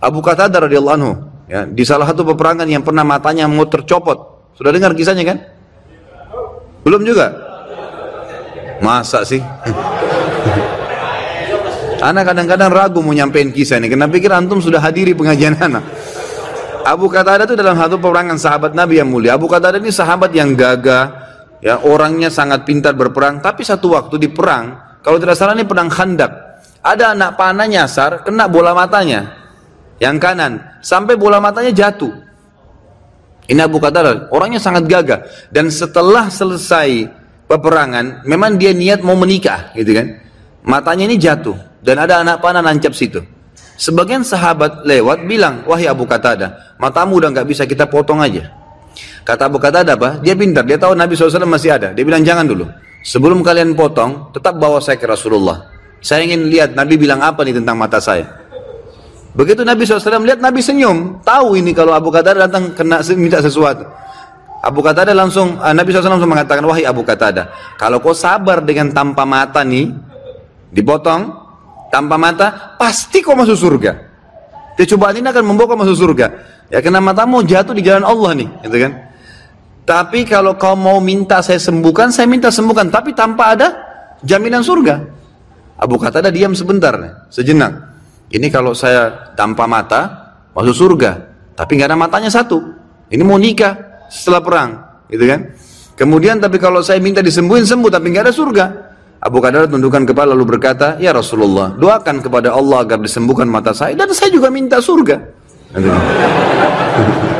Abu 0.00 0.24
Qatadah 0.24 0.64
radhiyallahu 0.64 0.96
anhu, 0.96 1.12
ya, 1.44 1.68
di 1.68 1.84
salah 1.84 2.08
satu 2.08 2.24
peperangan 2.24 2.64
yang 2.64 2.80
pernah 2.80 3.04
matanya 3.04 3.44
mau 3.46 3.68
tercopot. 3.68 4.48
Sudah 4.56 4.72
dengar 4.72 4.96
kisahnya 4.96 5.28
kan? 5.28 5.38
Belum 6.82 7.04
juga? 7.04 7.49
Masa 8.80 9.22
sih? 9.22 9.40
anak 12.00 12.32
kadang-kadang 12.32 12.72
ragu 12.72 12.98
mau 13.04 13.12
nyampein 13.12 13.52
kisah 13.52 13.76
ini. 13.76 13.92
Kenapa 13.92 14.16
pikir 14.16 14.32
antum 14.32 14.58
sudah 14.58 14.80
hadiri 14.80 15.12
pengajian 15.12 15.52
anak? 15.60 15.84
Abu 16.80 17.12
Qatadah 17.12 17.44
itu 17.44 17.54
dalam 17.54 17.76
satu 17.76 18.00
peperangan 18.00 18.40
sahabat 18.40 18.72
Nabi 18.72 19.04
yang 19.04 19.12
mulia. 19.12 19.36
Abu 19.36 19.46
Qatadah 19.46 19.76
ini 19.76 19.92
sahabat 19.92 20.32
yang 20.32 20.56
gagah, 20.56 21.12
ya 21.60 21.84
orangnya 21.84 22.32
sangat 22.32 22.64
pintar 22.64 22.96
berperang. 22.96 23.44
Tapi 23.44 23.60
satu 23.60 23.92
waktu 23.92 24.16
di 24.16 24.32
perang, 24.32 24.96
kalau 25.04 25.20
tidak 25.20 25.36
salah 25.36 25.52
ini 25.52 25.68
perang 25.68 25.92
khandak, 25.92 26.32
ada 26.80 27.12
anak 27.12 27.36
panah 27.36 27.68
nyasar, 27.68 28.24
kena 28.24 28.48
bola 28.48 28.72
matanya, 28.72 29.36
yang 30.00 30.16
kanan, 30.16 30.80
sampai 30.80 31.20
bola 31.20 31.36
matanya 31.36 31.70
jatuh. 31.76 32.16
Ini 33.44 33.60
Abu 33.60 33.76
Qatadah, 33.76 34.32
orangnya 34.32 34.62
sangat 34.62 34.88
gagah. 34.88 35.26
Dan 35.52 35.68
setelah 35.68 36.32
selesai 36.32 37.19
peperangan, 37.50 38.22
memang 38.22 38.54
dia 38.54 38.70
niat 38.70 39.02
mau 39.02 39.18
menikah, 39.18 39.74
gitu 39.74 39.90
kan? 39.90 40.22
Matanya 40.62 41.10
ini 41.10 41.18
jatuh 41.18 41.58
dan 41.82 41.98
ada 41.98 42.22
anak 42.22 42.38
panah 42.38 42.62
nancap 42.62 42.94
situ. 42.94 43.18
Sebagian 43.74 44.22
sahabat 44.22 44.86
lewat 44.86 45.26
bilang, 45.26 45.66
wahai 45.66 45.90
Abu 45.90 46.06
Qatada, 46.06 46.78
matamu 46.78 47.18
udah 47.18 47.34
nggak 47.34 47.48
bisa 47.50 47.66
kita 47.66 47.90
potong 47.90 48.22
aja. 48.22 48.54
Kata 49.26 49.50
Abu 49.50 49.58
Qatada 49.58 49.98
apa? 49.98 50.22
Dia 50.22 50.38
pintar, 50.38 50.62
dia 50.62 50.78
tahu 50.78 50.94
Nabi 50.94 51.16
SAW 51.16 51.48
masih 51.48 51.74
ada. 51.74 51.90
Dia 51.90 52.04
bilang 52.06 52.22
jangan 52.22 52.46
dulu. 52.46 52.68
Sebelum 53.00 53.40
kalian 53.40 53.72
potong, 53.72 54.30
tetap 54.36 54.60
bawa 54.60 54.78
saya 54.78 55.00
ke 55.00 55.08
Rasulullah. 55.08 55.64
Saya 56.04 56.28
ingin 56.28 56.52
lihat 56.52 56.76
Nabi 56.76 57.00
bilang 57.00 57.24
apa 57.24 57.40
nih 57.40 57.56
tentang 57.56 57.80
mata 57.80 57.98
saya. 57.98 58.28
Begitu 59.32 59.64
Nabi 59.64 59.88
SAW 59.88 60.26
lihat 60.28 60.44
Nabi 60.44 60.60
senyum, 60.60 61.24
tahu 61.24 61.56
ini 61.56 61.72
kalau 61.72 61.96
Abu 61.96 62.12
Qatada 62.12 62.46
datang 62.50 62.76
kena 62.76 63.00
minta 63.16 63.40
sesuatu. 63.40 63.88
Abu 64.60 64.84
Qatada 64.84 65.16
langsung, 65.16 65.56
uh, 65.56 65.72
Nabi 65.72 65.88
SAW 65.88 66.20
langsung 66.20 66.28
mengatakan, 66.28 66.60
wahai 66.68 66.84
Abu 66.84 67.00
Qatada, 67.00 67.48
kalau 67.80 67.96
kau 68.04 68.12
sabar 68.12 68.60
dengan 68.60 68.92
tanpa 68.92 69.24
mata 69.24 69.64
nih, 69.64 69.88
dipotong, 70.68 71.32
tanpa 71.88 72.20
mata, 72.20 72.76
pasti 72.76 73.24
kau 73.24 73.32
masuk 73.32 73.56
surga. 73.56 73.92
Cobaan 74.80 75.20
ini 75.20 75.28
akan 75.28 75.44
membawa 75.44 75.76
kau 75.76 75.80
masuk 75.80 75.96
surga. 75.96 76.26
Ya 76.72 76.80
karena 76.80 77.04
matamu 77.04 77.44
jatuh 77.44 77.76
di 77.76 77.84
jalan 77.84 78.04
Allah 78.04 78.30
nih, 78.36 78.48
gitu 78.68 78.76
kan. 78.80 78.92
Tapi 79.88 80.28
kalau 80.28 80.54
kau 80.60 80.76
mau 80.76 81.00
minta 81.00 81.40
saya 81.40 81.58
sembuhkan, 81.58 82.12
saya 82.12 82.28
minta 82.28 82.52
sembuhkan, 82.52 82.92
tapi 82.92 83.16
tanpa 83.16 83.56
ada 83.56 83.68
jaminan 84.20 84.60
surga. 84.60 85.00
Abu 85.80 85.96
Qatada 85.96 86.28
diam 86.28 86.52
sebentar, 86.52 87.26
sejenak. 87.32 87.90
Ini 88.28 88.46
kalau 88.52 88.76
saya 88.76 89.32
tanpa 89.34 89.64
mata 89.64 90.00
masuk 90.52 90.76
surga, 90.76 91.10
tapi 91.56 91.80
nggak 91.80 91.88
ada 91.90 91.98
matanya 91.98 92.30
satu. 92.30 92.60
Ini 93.10 93.24
mau 93.26 93.40
nikah 93.40 93.89
setelah 94.10 94.42
perang, 94.42 94.70
gitu 95.06 95.24
kan? 95.30 95.54
Kemudian 95.94 96.42
tapi 96.42 96.58
kalau 96.58 96.82
saya 96.82 96.98
minta 96.98 97.22
disembuhin 97.22 97.62
sembuh, 97.62 97.88
tapi 97.88 98.10
nggak 98.10 98.24
ada 98.26 98.34
surga. 98.34 98.64
Abu 99.20 99.36
Qatada 99.38 99.68
tundukkan 99.68 100.08
kepala 100.08 100.32
lalu 100.32 100.56
berkata, 100.56 100.96
Ya 100.98 101.12
Rasulullah, 101.12 101.76
doakan 101.76 102.24
kepada 102.24 102.56
Allah 102.56 102.82
agar 102.82 102.98
disembuhkan 102.98 103.44
mata 103.46 103.76
saya 103.76 103.92
dan 103.92 104.08
saya 104.16 104.32
juga 104.32 104.48
minta 104.48 104.80
surga. 104.80 105.16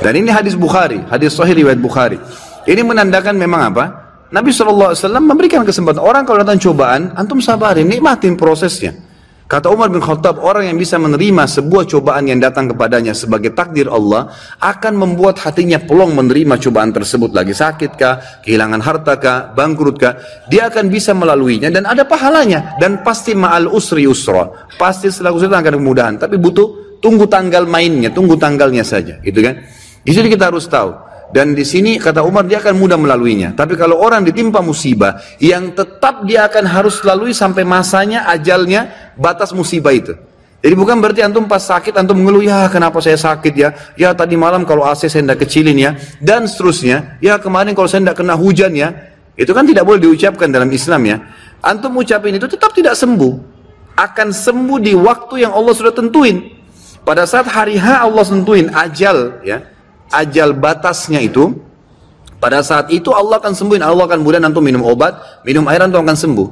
Dan 0.00 0.16
ini 0.16 0.32
hadis 0.32 0.56
Bukhari, 0.56 1.04
hadis 1.12 1.36
Sahih 1.36 1.52
riwayat 1.52 1.76
Bukhari. 1.76 2.16
Ini 2.64 2.80
menandakan 2.80 3.36
memang 3.36 3.68
apa? 3.68 3.84
Nabi 4.32 4.48
SAW 4.48 4.96
memberikan 5.20 5.60
kesempatan 5.66 6.00
orang 6.00 6.24
kalau 6.24 6.40
datang 6.40 6.56
cobaan, 6.56 7.12
antum 7.18 7.42
sabarin, 7.42 7.84
nikmatin 7.84 8.38
prosesnya. 8.38 8.96
Kata 9.50 9.66
Umar 9.66 9.90
bin 9.90 9.98
Khattab, 9.98 10.38
orang 10.46 10.70
yang 10.70 10.78
bisa 10.78 10.94
menerima 10.94 11.42
sebuah 11.50 11.82
cobaan 11.90 12.30
yang 12.30 12.38
datang 12.38 12.70
kepadanya 12.70 13.10
sebagai 13.18 13.50
takdir 13.50 13.90
Allah, 13.90 14.30
akan 14.62 14.94
membuat 14.94 15.42
hatinya 15.42 15.82
pelong 15.82 16.14
menerima 16.14 16.54
cobaan 16.62 16.94
tersebut. 16.94 17.34
Lagi 17.34 17.50
sakit 17.50 17.98
kah, 17.98 18.46
kehilangan 18.46 18.78
harta 18.78 19.18
kah, 19.18 19.50
bangkrut 19.50 19.98
dia 20.46 20.70
akan 20.70 20.86
bisa 20.86 21.18
melaluinya 21.18 21.66
dan 21.66 21.82
ada 21.82 22.06
pahalanya. 22.06 22.78
Dan 22.78 23.02
pasti 23.02 23.34
ma'al 23.34 23.66
usri 23.66 24.06
usra. 24.06 24.70
Pasti 24.78 25.10
setelah 25.10 25.34
kesulitan 25.34 25.66
akan 25.66 25.74
kemudahan. 25.82 26.14
Tapi 26.14 26.38
butuh 26.38 27.02
tunggu 27.02 27.26
tanggal 27.26 27.66
mainnya, 27.66 28.14
tunggu 28.14 28.38
tanggalnya 28.38 28.86
saja. 28.86 29.18
Gitu 29.18 29.42
kan? 29.42 29.66
Di 30.06 30.14
sini 30.14 30.30
kita 30.30 30.54
harus 30.54 30.70
tahu. 30.70 31.09
Dan 31.30 31.54
di 31.54 31.62
sini 31.62 31.94
kata 31.94 32.26
Umar 32.26 32.42
dia 32.50 32.58
akan 32.58 32.74
mudah 32.74 32.98
melaluinya. 32.98 33.54
Tapi 33.54 33.78
kalau 33.78 34.02
orang 34.02 34.26
ditimpa 34.26 34.58
musibah 34.58 35.22
yang 35.38 35.70
tetap 35.78 36.26
dia 36.26 36.50
akan 36.50 36.66
harus 36.66 36.98
lalui 37.06 37.30
sampai 37.30 37.62
masanya, 37.62 38.26
ajalnya, 38.26 39.14
batas 39.14 39.54
musibah 39.54 39.94
itu. 39.94 40.18
Jadi 40.60 40.74
bukan 40.76 41.00
berarti 41.00 41.24
antum 41.24 41.48
pas 41.48 41.62
sakit 41.62 41.96
antum 41.96 42.20
mengeluh 42.20 42.44
ya 42.44 42.68
kenapa 42.68 43.00
saya 43.00 43.16
sakit 43.16 43.54
ya? 43.56 43.72
Ya 43.96 44.12
tadi 44.12 44.36
malam 44.36 44.68
kalau 44.68 44.84
AC 44.84 45.08
saya 45.08 45.24
tidak 45.24 45.46
kecilin 45.46 45.78
ya. 45.78 45.96
Dan 46.20 46.44
seterusnya 46.50 47.16
ya 47.22 47.38
kemarin 47.40 47.72
kalau 47.72 47.88
saya 47.88 48.04
tidak 48.04 48.20
kena 48.20 48.34
hujan 48.36 48.74
ya. 48.74 48.92
Itu 49.38 49.56
kan 49.56 49.64
tidak 49.64 49.88
boleh 49.88 50.02
diucapkan 50.02 50.52
dalam 50.52 50.68
Islam 50.68 51.00
ya. 51.08 51.16
Antum 51.64 51.96
ucapin 51.96 52.36
itu 52.36 52.44
tetap 52.50 52.76
tidak 52.76 52.98
sembuh. 52.98 53.32
Akan 53.96 54.34
sembuh 54.34 54.78
di 54.82 54.92
waktu 54.98 55.48
yang 55.48 55.54
Allah 55.54 55.72
sudah 55.72 55.94
tentuin. 55.94 56.58
Pada 57.06 57.24
saat 57.24 57.48
hari 57.48 57.80
H 57.80 58.04
Allah 58.04 58.24
tentuin 58.26 58.68
ajal 58.68 59.40
ya 59.40 59.64
ajal 60.10 60.54
batasnya 60.54 61.22
itu 61.22 61.56
pada 62.42 62.60
saat 62.60 62.90
itu 62.90 63.10
Allah 63.14 63.38
akan 63.38 63.54
sembuhin. 63.54 63.82
Allah 63.82 64.04
akan 64.10 64.20
mudah 64.20 64.42
antum 64.42 64.62
minum 64.62 64.84
obat 64.84 65.42
minum 65.46 65.64
air 65.70 65.82
antum 65.82 66.02
akan 66.02 66.16
sembuh. 66.18 66.48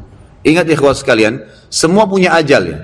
Ingat 0.46 0.70
ikhwat 0.70 1.02
sekalian 1.02 1.42
semua 1.68 2.06
punya 2.06 2.34
ajal 2.38 2.62
ya. 2.64 2.78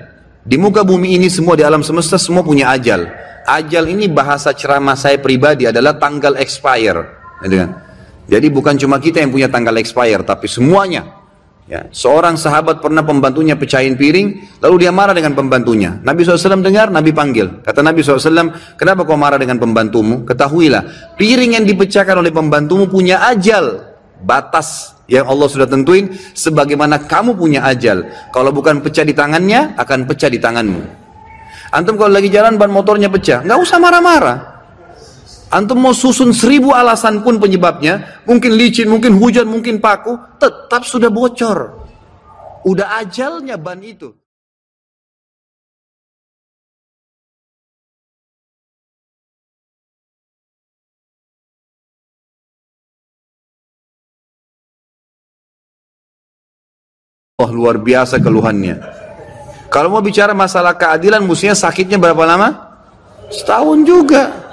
Di 0.45 0.61
muka 0.61 0.85
bumi 0.85 1.17
ini 1.17 1.31
semua 1.31 1.57
di 1.57 1.65
alam 1.65 1.81
semesta 1.81 2.21
semua 2.21 2.45
punya 2.45 2.69
ajal. 2.69 3.09
Ajal 3.45 3.89
ini 3.89 4.05
bahasa 4.09 4.53
ceramah 4.53 4.97
saya 4.97 5.17
pribadi 5.17 5.65
adalah 5.65 5.97
tanggal 5.97 6.37
expire. 6.37 7.01
Gitu 7.41 7.55
kan? 7.61 7.85
jadi 8.25 8.47
bukan 8.49 8.75
cuma 8.77 8.97
kita 8.97 9.21
yang 9.21 9.31
punya 9.31 9.47
tanggal 9.49 9.73
expire 9.77 10.21
tapi 10.25 10.49
semuanya 10.49 11.24
Ya, 11.65 11.89
seorang 11.89 12.37
sahabat 12.37 12.77
pernah 12.77 13.01
pembantunya 13.01 13.57
pecahin 13.57 13.97
piring, 13.97 14.61
lalu 14.61 14.85
dia 14.85 14.93
marah 14.93 15.17
dengan 15.17 15.33
pembantunya. 15.33 15.97
Nabi 16.05 16.21
SAW 16.21 16.61
dengar, 16.61 16.93
Nabi 16.93 17.09
panggil. 17.09 17.65
Kata 17.65 17.81
Nabi 17.81 18.05
SAW, 18.05 18.53
kenapa 18.77 19.01
kau 19.01 19.17
marah 19.17 19.41
dengan 19.41 19.57
pembantumu? 19.57 20.21
Ketahuilah, 20.29 21.17
piring 21.17 21.57
yang 21.57 21.65
dipecahkan 21.65 22.21
oleh 22.21 22.29
pembantumu 22.29 22.85
punya 22.85 23.25
ajal, 23.25 23.81
batas 24.21 24.93
yang 25.09 25.25
Allah 25.25 25.49
sudah 25.49 25.65
tentuin, 25.65 26.13
sebagaimana 26.37 27.09
kamu 27.09 27.33
punya 27.33 27.65
ajal. 27.65 28.13
Kalau 28.29 28.53
bukan 28.53 28.85
pecah 28.85 29.01
di 29.01 29.17
tangannya, 29.17 29.73
akan 29.73 30.05
pecah 30.05 30.29
di 30.29 30.37
tanganmu. 30.37 30.81
Antum 31.73 31.97
kalau 31.97 32.13
lagi 32.13 32.29
jalan 32.29 32.61
ban 32.61 32.69
motornya 32.69 33.09
pecah, 33.09 33.41
nggak 33.41 33.57
usah 33.57 33.81
marah-marah. 33.81 34.54
Antum 35.55 35.79
mau 35.79 35.95
susun 35.95 36.35
seribu 36.35 36.75
alasan 36.75 37.23
pun 37.23 37.39
penyebabnya, 37.39 38.19
mungkin 38.27 38.59
licin, 38.59 38.91
mungkin 38.91 39.15
hujan, 39.15 39.47
mungkin 39.47 39.79
paku, 39.79 40.19
tetap 40.35 40.83
sudah 40.83 41.07
bocor. 41.07 41.79
Udah 42.67 42.99
ajalnya 42.99 43.55
ban 43.55 43.79
itu. 43.79 44.11
Wah 57.39 57.51
luar 57.51 57.79
biasa 57.79 58.19
keluhannya. 58.19 58.75
Kalau 59.71 59.87
mau 59.87 60.03
bicara 60.03 60.35
masalah 60.35 60.75
keadilan, 60.75 61.23
mestinya 61.23 61.55
sakitnya 61.55 61.95
berapa 61.95 62.27
lama? 62.27 62.75
Setahun 63.31 63.87
juga. 63.87 64.44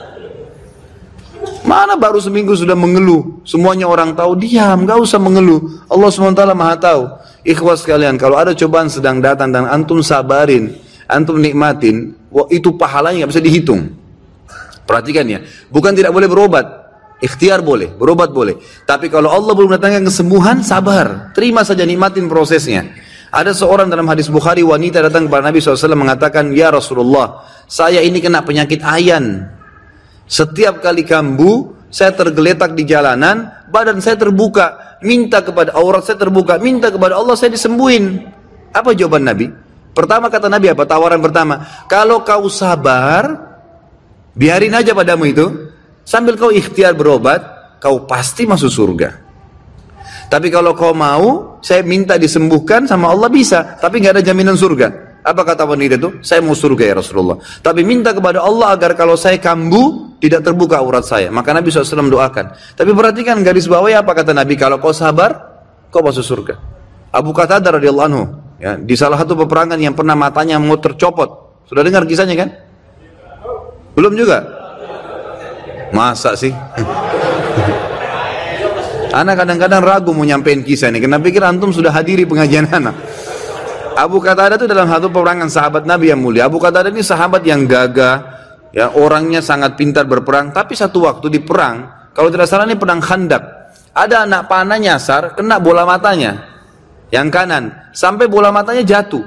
Mana 1.73 1.97
baru 1.97 2.21
seminggu 2.21 2.53
sudah 2.53 2.77
mengeluh? 2.77 3.41
Semuanya 3.49 3.89
orang 3.89 4.13
tahu, 4.13 4.37
diam, 4.37 4.85
gak 4.85 5.01
usah 5.01 5.17
mengeluh. 5.17 5.81
Allah 5.89 6.13
SWT 6.13 6.45
maha 6.53 6.77
tahu. 6.77 7.09
Ikhwas 7.49 7.81
sekalian, 7.81 8.21
kalau 8.21 8.37
ada 8.37 8.53
cobaan 8.53 8.93
sedang 8.93 9.25
datang 9.25 9.49
dan 9.49 9.65
antum 9.65 10.05
sabarin, 10.05 10.77
antum 11.09 11.41
nikmatin, 11.41 12.13
wah, 12.29 12.45
itu 12.53 12.77
pahalanya 12.77 13.25
gak 13.25 13.33
bisa 13.33 13.41
dihitung. 13.41 13.89
Perhatikan 14.85 15.25
ya, 15.25 15.41
bukan 15.73 15.97
tidak 15.97 16.13
boleh 16.13 16.29
berobat, 16.29 16.67
ikhtiar 17.25 17.65
boleh, 17.65 17.89
berobat 17.89 18.37
boleh. 18.37 18.61
Tapi 18.85 19.09
kalau 19.09 19.33
Allah 19.33 19.57
belum 19.57 19.73
datangkan 19.73 20.05
kesembuhan, 20.13 20.61
sabar, 20.61 21.33
terima 21.33 21.65
saja 21.65 21.89
nikmatin 21.89 22.29
prosesnya. 22.29 22.85
Ada 23.33 23.57
seorang 23.57 23.89
dalam 23.89 24.05
hadis 24.13 24.29
Bukhari 24.29 24.61
wanita 24.61 25.01
datang 25.01 25.25
kepada 25.25 25.49
Nabi 25.49 25.57
SAW 25.57 25.97
mengatakan, 25.97 26.53
Ya 26.53 26.69
Rasulullah, 26.69 27.49
saya 27.65 28.05
ini 28.05 28.21
kena 28.21 28.45
penyakit 28.45 28.85
ayan. 28.85 29.49
Setiap 30.27 30.81
kali 30.81 31.05
kambuh, 31.05 31.89
saya 31.93 32.17
tergeletak 32.17 32.73
di 32.73 32.89
jalanan, 32.89 33.69
badan 33.69 34.01
saya 34.01 34.17
terbuka, 34.17 34.97
minta 35.05 35.45
kepada 35.45 35.77
aurat 35.77 36.07
saya 36.07 36.17
terbuka, 36.17 36.57
minta 36.57 36.89
kepada 36.89 37.21
Allah 37.21 37.37
saya 37.37 37.53
disembuhin. 37.53 38.25
Apa 38.73 38.97
jawaban 38.97 39.29
Nabi? 39.29 39.53
Pertama 39.93 40.33
kata 40.33 40.49
Nabi 40.49 40.73
apa? 40.73 40.89
Tawaran 40.89 41.21
pertama, 41.21 41.85
kalau 41.85 42.25
kau 42.25 42.49
sabar, 42.49 43.29
biarin 44.33 44.73
aja 44.73 44.97
padamu 44.97 45.29
itu, 45.29 45.69
sambil 46.01 46.41
kau 46.41 46.49
ikhtiar 46.49 46.97
berobat, 46.97 47.45
kau 47.77 48.09
pasti 48.09 48.49
masuk 48.49 48.73
surga. 48.73 49.21
Tapi 50.33 50.49
kalau 50.49 50.73
kau 50.73 50.97
mau, 50.97 51.61
saya 51.61 51.85
minta 51.85 52.17
disembuhkan 52.17 52.89
sama 52.89 53.13
Allah 53.13 53.29
bisa, 53.29 53.77
tapi 53.77 54.01
nggak 54.01 54.17
ada 54.17 54.25
jaminan 54.25 54.57
surga. 54.57 55.12
Apa 55.23 55.47
kata 55.47 55.63
wanita 55.63 55.95
itu? 55.95 56.19
Saya 56.19 56.43
mau 56.43 56.55
surga 56.55 56.83
ya 56.83 56.95
Rasulullah. 56.99 57.39
Tapi 57.63 57.87
minta 57.87 58.11
kepada 58.11 58.43
Allah 58.43 58.75
agar 58.75 58.99
kalau 58.99 59.15
saya 59.15 59.39
kambuh, 59.39 60.19
tidak 60.19 60.43
terbuka 60.43 60.83
aurat 60.83 61.07
saya. 61.07 61.31
Maka 61.31 61.55
Nabi 61.55 61.71
SAW 61.71 62.11
doakan. 62.11 62.55
Tapi 62.75 62.91
perhatikan 62.91 63.39
garis 63.47 63.71
bawahnya 63.71 64.03
apa 64.03 64.19
kata 64.19 64.35
Nabi? 64.35 64.59
Kalau 64.59 64.83
kau 64.83 64.91
sabar, 64.91 65.63
kau 65.95 66.03
masuk 66.03 66.27
surga. 66.27 66.59
Abu 67.15 67.31
Qatadah 67.31 67.79
radhiyallahu 67.79 68.07
anhu, 68.11 68.25
ya, 68.59 68.75
di 68.75 68.99
salah 68.99 69.19
satu 69.19 69.39
peperangan 69.39 69.79
yang 69.79 69.95
pernah 69.95 70.19
matanya 70.19 70.59
mau 70.59 70.75
tercopot. 70.79 71.63
Sudah 71.71 71.87
dengar 71.87 72.03
kisahnya 72.03 72.35
kan? 72.35 72.49
Belum 73.95 74.19
juga? 74.19 74.43
Masa 75.95 76.35
sih? 76.35 76.51
Anak 79.13 79.45
kadang-kadang 79.45 79.85
ragu 79.85 80.11
mau 80.17 80.25
nyampein 80.25 80.65
kisah 80.65 80.89
ini. 80.89 81.05
Kenapa 81.05 81.29
pikir 81.29 81.45
antum 81.45 81.69
sudah 81.69 81.93
hadiri 81.93 82.25
pengajian 82.25 82.65
anak? 82.73 82.97
Abu 83.97 84.19
Qatadah 84.21 84.57
itu 84.59 84.67
dalam 84.69 84.89
satu 84.89 85.09
peperangan 85.13 85.49
sahabat 85.49 85.83
Nabi 85.87 86.13
yang 86.13 86.21
mulia. 86.21 86.49
Abu 86.49 86.59
Qatadah 86.59 86.93
ini 86.93 87.05
sahabat 87.05 87.43
yang 87.45 87.65
gagah, 87.65 88.17
ya 88.73 88.93
orangnya 88.97 89.41
sangat 89.45 89.77
pintar 89.77 90.09
berperang. 90.09 90.51
Tapi 90.51 90.77
satu 90.77 91.05
waktu 91.09 91.29
di 91.33 91.41
perang, 91.41 92.11
kalau 92.13 92.29
tidak 92.29 92.49
salah 92.49 92.69
ini 92.69 92.77
perang 92.77 93.01
khandak, 93.01 93.43
ada 93.93 94.25
anak 94.25 94.49
panah 94.49 94.79
nyasar, 94.81 95.37
kena 95.37 95.61
bola 95.61 95.85
matanya, 95.85 96.49
yang 97.13 97.29
kanan, 97.29 97.93
sampai 97.93 98.29
bola 98.29 98.49
matanya 98.49 98.85
jatuh. 98.85 99.25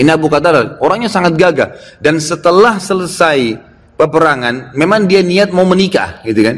Ini 0.00 0.10
Abu 0.16 0.32
Qatadah, 0.32 0.80
orangnya 0.80 1.12
sangat 1.12 1.36
gagah. 1.36 1.76
Dan 2.00 2.16
setelah 2.18 2.80
selesai 2.80 3.58
peperangan, 4.00 4.72
memang 4.72 5.04
dia 5.04 5.20
niat 5.20 5.52
mau 5.52 5.68
menikah, 5.68 6.24
gitu 6.24 6.40
kan? 6.40 6.56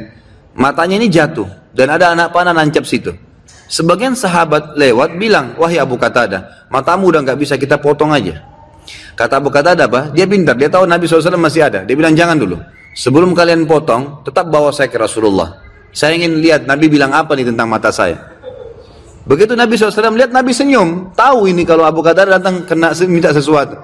Matanya 0.54 1.00
ini 1.02 1.08
jatuh, 1.11 1.48
dan 1.74 1.90
ada 1.90 2.12
anak 2.14 2.30
panah 2.30 2.54
nancap 2.54 2.87
situ. 2.87 3.31
Sebagian 3.70 4.14
sahabat 4.14 4.75
lewat 4.77 5.16
bilang, 5.16 5.57
wahai 5.57 5.81
Abu 5.81 5.96
Qatada, 5.96 6.66
matamu 6.68 7.09
udah 7.11 7.20
nggak 7.25 7.38
bisa 7.38 7.55
kita 7.57 7.79
potong 7.79 8.12
aja. 8.14 8.42
Kata 9.14 9.38
Abu 9.38 9.53
Qatada 9.53 9.87
apa? 9.87 10.11
Dia 10.12 10.25
pintar, 10.25 10.57
dia 10.57 10.72
tahu 10.72 10.88
Nabi 10.88 11.05
SAW 11.07 11.37
masih 11.38 11.68
ada. 11.68 11.85
Dia 11.85 11.94
bilang 11.96 12.16
jangan 12.16 12.37
dulu. 12.37 12.59
Sebelum 12.92 13.33
kalian 13.33 13.64
potong, 13.64 14.20
tetap 14.25 14.53
bawa 14.53 14.68
saya 14.72 14.92
ke 14.92 15.01
Rasulullah. 15.01 15.57
Saya 15.92 16.16
ingin 16.16 16.40
lihat 16.40 16.64
Nabi 16.64 16.88
bilang 16.88 17.12
apa 17.12 17.33
nih 17.37 17.48
tentang 17.48 17.68
mata 17.68 17.92
saya. 17.92 18.16
Begitu 19.22 19.55
Nabi 19.55 19.79
SAW 19.79 20.18
lihat 20.18 20.35
Nabi 20.35 20.51
senyum, 20.51 21.14
tahu 21.14 21.46
ini 21.46 21.62
kalau 21.62 21.87
Abu 21.87 22.03
Qatadah 22.03 22.42
datang 22.42 22.66
kena 22.66 22.90
minta 23.07 23.31
sesuatu. 23.31 23.79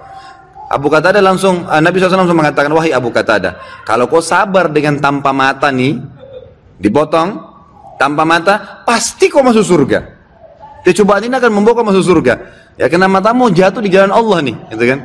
Abu 0.69 0.93
Qatadah 0.93 1.25
langsung 1.25 1.65
uh, 1.65 1.81
Nabi 1.81 1.97
SAW 1.97 2.27
langsung 2.27 2.37
mengatakan 2.37 2.69
wahai 2.75 2.93
Abu 2.93 3.09
Qatadah, 3.09 3.85
kalau 3.89 4.11
kau 4.11 4.21
sabar 4.21 4.69
dengan 4.69 5.01
tanpa 5.01 5.33
mata 5.33 5.73
nih, 5.73 5.97
dipotong 6.77 7.48
tanpa 7.99 8.23
mata, 8.23 8.87
pasti 8.87 9.27
kau 9.29 9.43
masuk 9.43 9.67
surga. 9.67 9.99
Kecobaan 10.87 11.27
ini 11.27 11.35
akan 11.37 11.51
membawa 11.53 11.83
kau 11.83 11.87
masuk 11.91 12.07
surga. 12.07 12.35
Ya 12.79 12.87
karena 12.87 13.11
matamu 13.11 13.51
jatuh 13.51 13.83
di 13.83 13.91
jalan 13.91 14.15
Allah 14.15 14.39
nih, 14.41 14.57
gitu 14.71 14.85
kan? 14.87 15.01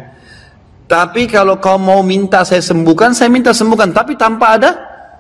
Tapi 0.86 1.26
kalau 1.26 1.58
kau 1.58 1.82
mau 1.82 2.06
minta 2.06 2.46
saya 2.46 2.62
sembuhkan, 2.62 3.18
saya 3.18 3.34
minta 3.34 3.50
sembuhkan. 3.50 3.90
Tapi 3.90 4.14
tanpa 4.14 4.62
ada 4.62 4.70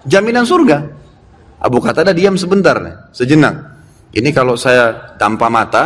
jaminan 0.05 0.45
surga. 0.45 0.77
Abu 1.57 1.81
kata 1.81 2.05
ada 2.05 2.13
diam 2.13 2.37
sebentar, 2.37 2.77
sejenak. 3.09 3.73
Ini 4.13 4.29
kalau 4.29 4.53
saya 4.53 5.17
tanpa 5.17 5.49
mata, 5.49 5.83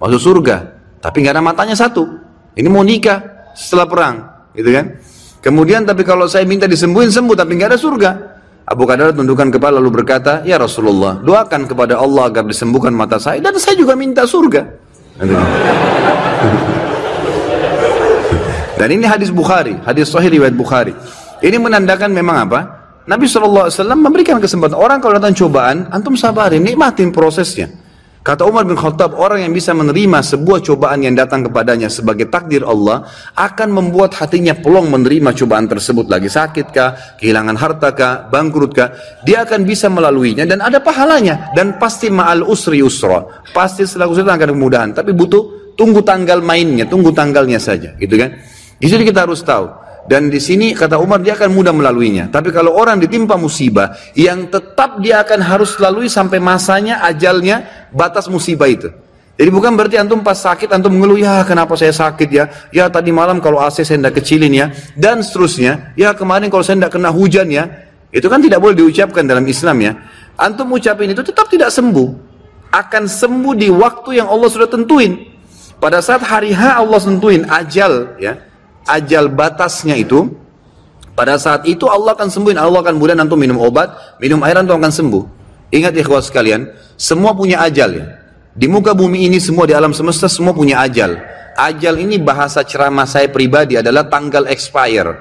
masuk 0.00 0.20
surga. 0.22 0.56
Tapi 1.04 1.20
nggak 1.20 1.34
ada 1.36 1.44
matanya 1.44 1.76
satu. 1.76 2.08
Ini 2.56 2.64
mau 2.72 2.80
nikah 2.80 3.52
setelah 3.52 3.84
perang, 3.84 4.16
gitu 4.56 4.72
kan? 4.72 4.96
Kemudian 5.44 5.84
tapi 5.84 6.00
kalau 6.00 6.24
saya 6.24 6.48
minta 6.48 6.64
disembuhin 6.64 7.12
sembuh, 7.12 7.36
tapi 7.36 7.60
nggak 7.60 7.76
ada 7.76 7.78
surga. 7.78 8.10
Abu 8.66 8.82
Qadar 8.82 9.14
tundukkan 9.14 9.54
kepala 9.54 9.78
lalu 9.78 10.02
berkata, 10.02 10.42
Ya 10.42 10.58
Rasulullah, 10.58 11.22
doakan 11.22 11.70
kepada 11.70 12.02
Allah 12.02 12.26
agar 12.26 12.42
disembuhkan 12.42 12.90
mata 12.90 13.22
saya 13.22 13.38
dan 13.38 13.54
saya 13.62 13.78
juga 13.78 13.94
minta 13.94 14.26
surga. 14.26 14.66
Dan 18.76 18.92
ini 18.92 19.08
hadis 19.08 19.32
Bukhari, 19.32 19.72
hadis 19.88 20.12
Sahih 20.12 20.28
riwayat 20.28 20.52
Bukhari. 20.52 20.92
Ini 21.40 21.56
menandakan 21.56 22.12
memang 22.12 22.36
apa? 22.44 22.60
Nabi 23.08 23.24
SAW 23.24 23.72
memberikan 23.96 24.36
kesempatan 24.36 24.76
orang 24.76 25.00
kalau 25.00 25.16
datang 25.16 25.32
cobaan, 25.32 25.88
antum 25.88 26.12
sabarin, 26.12 26.60
nikmatin 26.60 27.08
prosesnya. 27.08 27.72
Kata 28.26 28.42
Umar 28.42 28.66
bin 28.66 28.74
Khattab, 28.74 29.14
orang 29.14 29.46
yang 29.46 29.54
bisa 29.54 29.70
menerima 29.70 30.18
sebuah 30.18 30.58
cobaan 30.58 30.98
yang 30.98 31.14
datang 31.14 31.46
kepadanya 31.46 31.86
sebagai 31.86 32.26
takdir 32.26 32.66
Allah, 32.66 33.06
akan 33.38 33.70
membuat 33.70 34.18
hatinya 34.18 34.50
pelong 34.50 34.90
menerima 34.90 35.30
cobaan 35.30 35.70
tersebut. 35.70 36.10
Lagi 36.10 36.26
sakit 36.26 36.66
kah, 36.74 37.22
kehilangan 37.22 37.54
harta 37.54 37.94
kah, 37.94 38.26
bangkrut 38.26 38.74
kah, 38.74 38.90
dia 39.22 39.46
akan 39.46 39.62
bisa 39.62 39.86
melaluinya 39.86 40.42
dan 40.42 40.58
ada 40.58 40.82
pahalanya. 40.82 41.54
Dan 41.54 41.78
pasti 41.78 42.10
ma'al 42.10 42.42
usri 42.42 42.82
usra. 42.82 43.46
Pasti 43.54 43.86
setelah 43.86 44.10
kesulitan 44.10 44.34
akan 44.42 44.50
kemudahan. 44.58 44.90
Tapi 44.90 45.14
butuh 45.14 45.78
tunggu 45.78 46.02
tanggal 46.02 46.42
mainnya, 46.42 46.82
tunggu 46.82 47.14
tanggalnya 47.14 47.62
saja. 47.62 47.94
Gitu 47.94 48.18
kan? 48.18 48.42
Di 48.74 48.90
sini 48.90 49.06
kita 49.06 49.22
harus 49.22 49.38
tahu. 49.46 49.86
Dan 50.06 50.30
di 50.30 50.38
sini 50.38 50.70
kata 50.70 51.02
Umar 51.02 51.18
dia 51.18 51.34
akan 51.34 51.50
mudah 51.50 51.74
melaluinya. 51.74 52.30
Tapi 52.30 52.54
kalau 52.54 52.78
orang 52.78 53.02
ditimpa 53.02 53.34
musibah 53.34 53.98
yang 54.14 54.46
tetap 54.46 55.02
dia 55.02 55.26
akan 55.26 55.42
harus 55.42 55.74
lalui 55.82 56.06
sampai 56.06 56.38
masanya, 56.38 57.02
ajalnya, 57.02 57.75
batas 57.96 58.28
musibah 58.28 58.68
itu. 58.68 58.92
Jadi 59.36 59.50
bukan 59.52 59.76
berarti 59.76 60.00
antum 60.00 60.24
pas 60.24 60.36
sakit 60.36 60.72
antum 60.72 60.88
mengeluh 60.88 61.20
ya 61.20 61.44
kenapa 61.44 61.76
saya 61.76 61.92
sakit 61.92 62.28
ya. 62.28 62.44
Ya 62.72 62.88
tadi 62.88 63.12
malam 63.12 63.40
kalau 63.40 63.60
AC 63.60 63.84
saya 63.84 64.00
tidak 64.00 64.20
kecilin 64.20 64.52
ya 64.52 64.66
dan 64.96 65.20
seterusnya. 65.20 65.92
Ya 65.96 66.12
kemarin 66.12 66.48
kalau 66.52 66.64
saya 66.64 66.80
tidak 66.80 66.96
kena 66.96 67.12
hujan 67.12 67.48
ya. 67.52 67.68
Itu 68.12 68.32
kan 68.32 68.40
tidak 68.40 68.64
boleh 68.64 68.76
diucapkan 68.76 69.28
dalam 69.28 69.44
Islam 69.44 69.76
ya. 69.80 69.92
Antum 70.40 70.72
ucapin 70.72 71.12
itu 71.12 71.20
tetap 71.20 71.52
tidak 71.52 71.68
sembuh. 71.68 72.28
Akan 72.72 73.08
sembuh 73.08 73.52
di 73.56 73.68
waktu 73.68 74.20
yang 74.20 74.28
Allah 74.28 74.48
sudah 74.48 74.68
tentuin. 74.68 75.32
Pada 75.76 76.00
saat 76.00 76.24
hari 76.24 76.56
H 76.56 76.80
Allah 76.80 76.96
tentuin 76.96 77.44
ajal 77.44 78.16
ya 78.16 78.40
ajal 78.88 79.28
batasnya 79.28 79.98
itu, 79.98 80.32
pada 81.12 81.36
saat 81.36 81.66
itu 81.66 81.84
Allah 81.90 82.14
akan 82.14 82.30
sembuhin, 82.30 82.56
Allah 82.56 82.80
akan 82.80 82.96
mudah 82.96 83.18
antum 83.18 83.36
minum 83.36 83.58
obat, 83.60 84.16
minum 84.22 84.40
air 84.46 84.56
antum 84.56 84.78
akan 84.78 84.92
sembuh. 84.94 85.35
Ingat 85.70 85.94
ikhwah 85.98 86.22
sekalian, 86.22 86.70
semua 86.94 87.34
punya 87.34 87.62
ajal 87.62 87.90
ya. 87.96 88.06
Di 88.56 88.66
muka 88.70 88.96
bumi 88.96 89.28
ini 89.28 89.36
semua 89.36 89.68
di 89.68 89.76
alam 89.76 89.92
semesta 89.92 90.30
semua 90.32 90.56
punya 90.56 90.80
ajal. 90.80 91.18
Ajal 91.56 91.96
ini 92.00 92.16
bahasa 92.20 92.64
ceramah 92.64 93.08
saya 93.08 93.28
pribadi 93.28 93.76
adalah 93.76 94.08
tanggal 94.08 94.48
expire. 94.48 95.12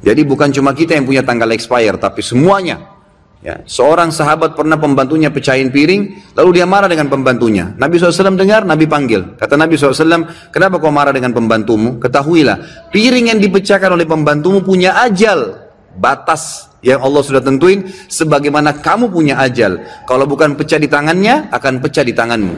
Jadi 0.00 0.20
bukan 0.24 0.48
cuma 0.48 0.72
kita 0.72 0.96
yang 0.96 1.04
punya 1.04 1.20
tanggal 1.20 1.48
expire, 1.52 1.96
tapi 2.00 2.24
semuanya. 2.24 3.00
Ya, 3.40 3.64
seorang 3.64 4.12
sahabat 4.12 4.52
pernah 4.52 4.76
pembantunya 4.76 5.32
pecahin 5.32 5.72
piring, 5.72 6.36
lalu 6.36 6.60
dia 6.60 6.68
marah 6.68 6.92
dengan 6.92 7.08
pembantunya. 7.08 7.72
Nabi 7.72 7.96
SAW 7.96 8.36
dengar, 8.36 8.68
Nabi 8.68 8.84
panggil. 8.84 9.36
Kata 9.40 9.56
Nabi 9.56 9.80
SAW, 9.80 10.28
kenapa 10.52 10.76
kau 10.76 10.92
marah 10.92 11.12
dengan 11.12 11.32
pembantumu? 11.32 11.96
Ketahuilah, 11.96 12.88
piring 12.92 13.32
yang 13.32 13.40
dipecahkan 13.40 13.96
oleh 13.96 14.04
pembantumu 14.04 14.60
punya 14.60 15.00
ajal, 15.00 15.56
batas 15.96 16.69
yang 16.80 17.00
Allah 17.04 17.22
sudah 17.24 17.42
tentuin, 17.44 17.88
sebagaimana 18.08 18.80
kamu 18.80 19.12
punya 19.12 19.36
ajal. 19.40 19.80
Kalau 20.08 20.24
bukan 20.24 20.56
pecah 20.56 20.80
di 20.80 20.88
tangannya, 20.88 21.52
akan 21.52 21.80
pecah 21.80 22.04
di 22.04 22.16
tanganmu. 22.16 22.56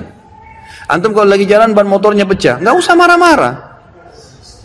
Antum 0.91 1.15
kalau 1.15 1.31
lagi 1.31 1.47
jalan 1.47 1.75
ban 1.75 1.87
motornya 1.87 2.27
pecah, 2.27 2.59
nggak 2.59 2.75
usah 2.75 2.95
marah-marah. 2.95 3.55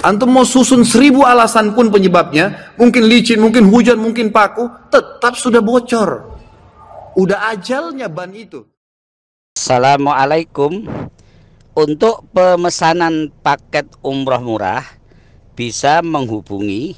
Antum 0.05 0.29
mau 0.29 0.45
susun 0.45 0.85
seribu 0.85 1.25
alasan 1.25 1.73
pun 1.73 1.89
penyebabnya, 1.89 2.73
mungkin 2.77 3.09
licin, 3.09 3.41
mungkin 3.41 3.65
hujan, 3.73 3.97
mungkin 3.97 4.29
paku, 4.29 4.69
tetap 4.93 5.33
sudah 5.33 5.57
bocor. 5.57 6.37
Udah 7.17 7.49
ajalnya 7.49 8.05
ban 8.05 8.29
itu. 8.29 8.61
Assalamualaikum. 9.57 10.85
Untuk 11.77 12.25
pemesanan 12.33 13.33
paket 13.41 13.89
umroh 14.05 14.41
murah 14.41 14.85
bisa 15.57 16.01
menghubungi 16.05 16.97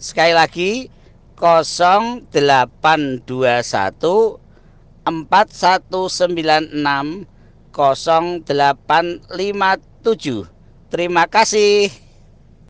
Sekali 0.00 0.32
lagi 0.32 0.88
0821 1.36 3.20
4196 5.04 7.28
0857 7.68 10.48
Terima 10.88 11.28
kasih. 11.28 11.92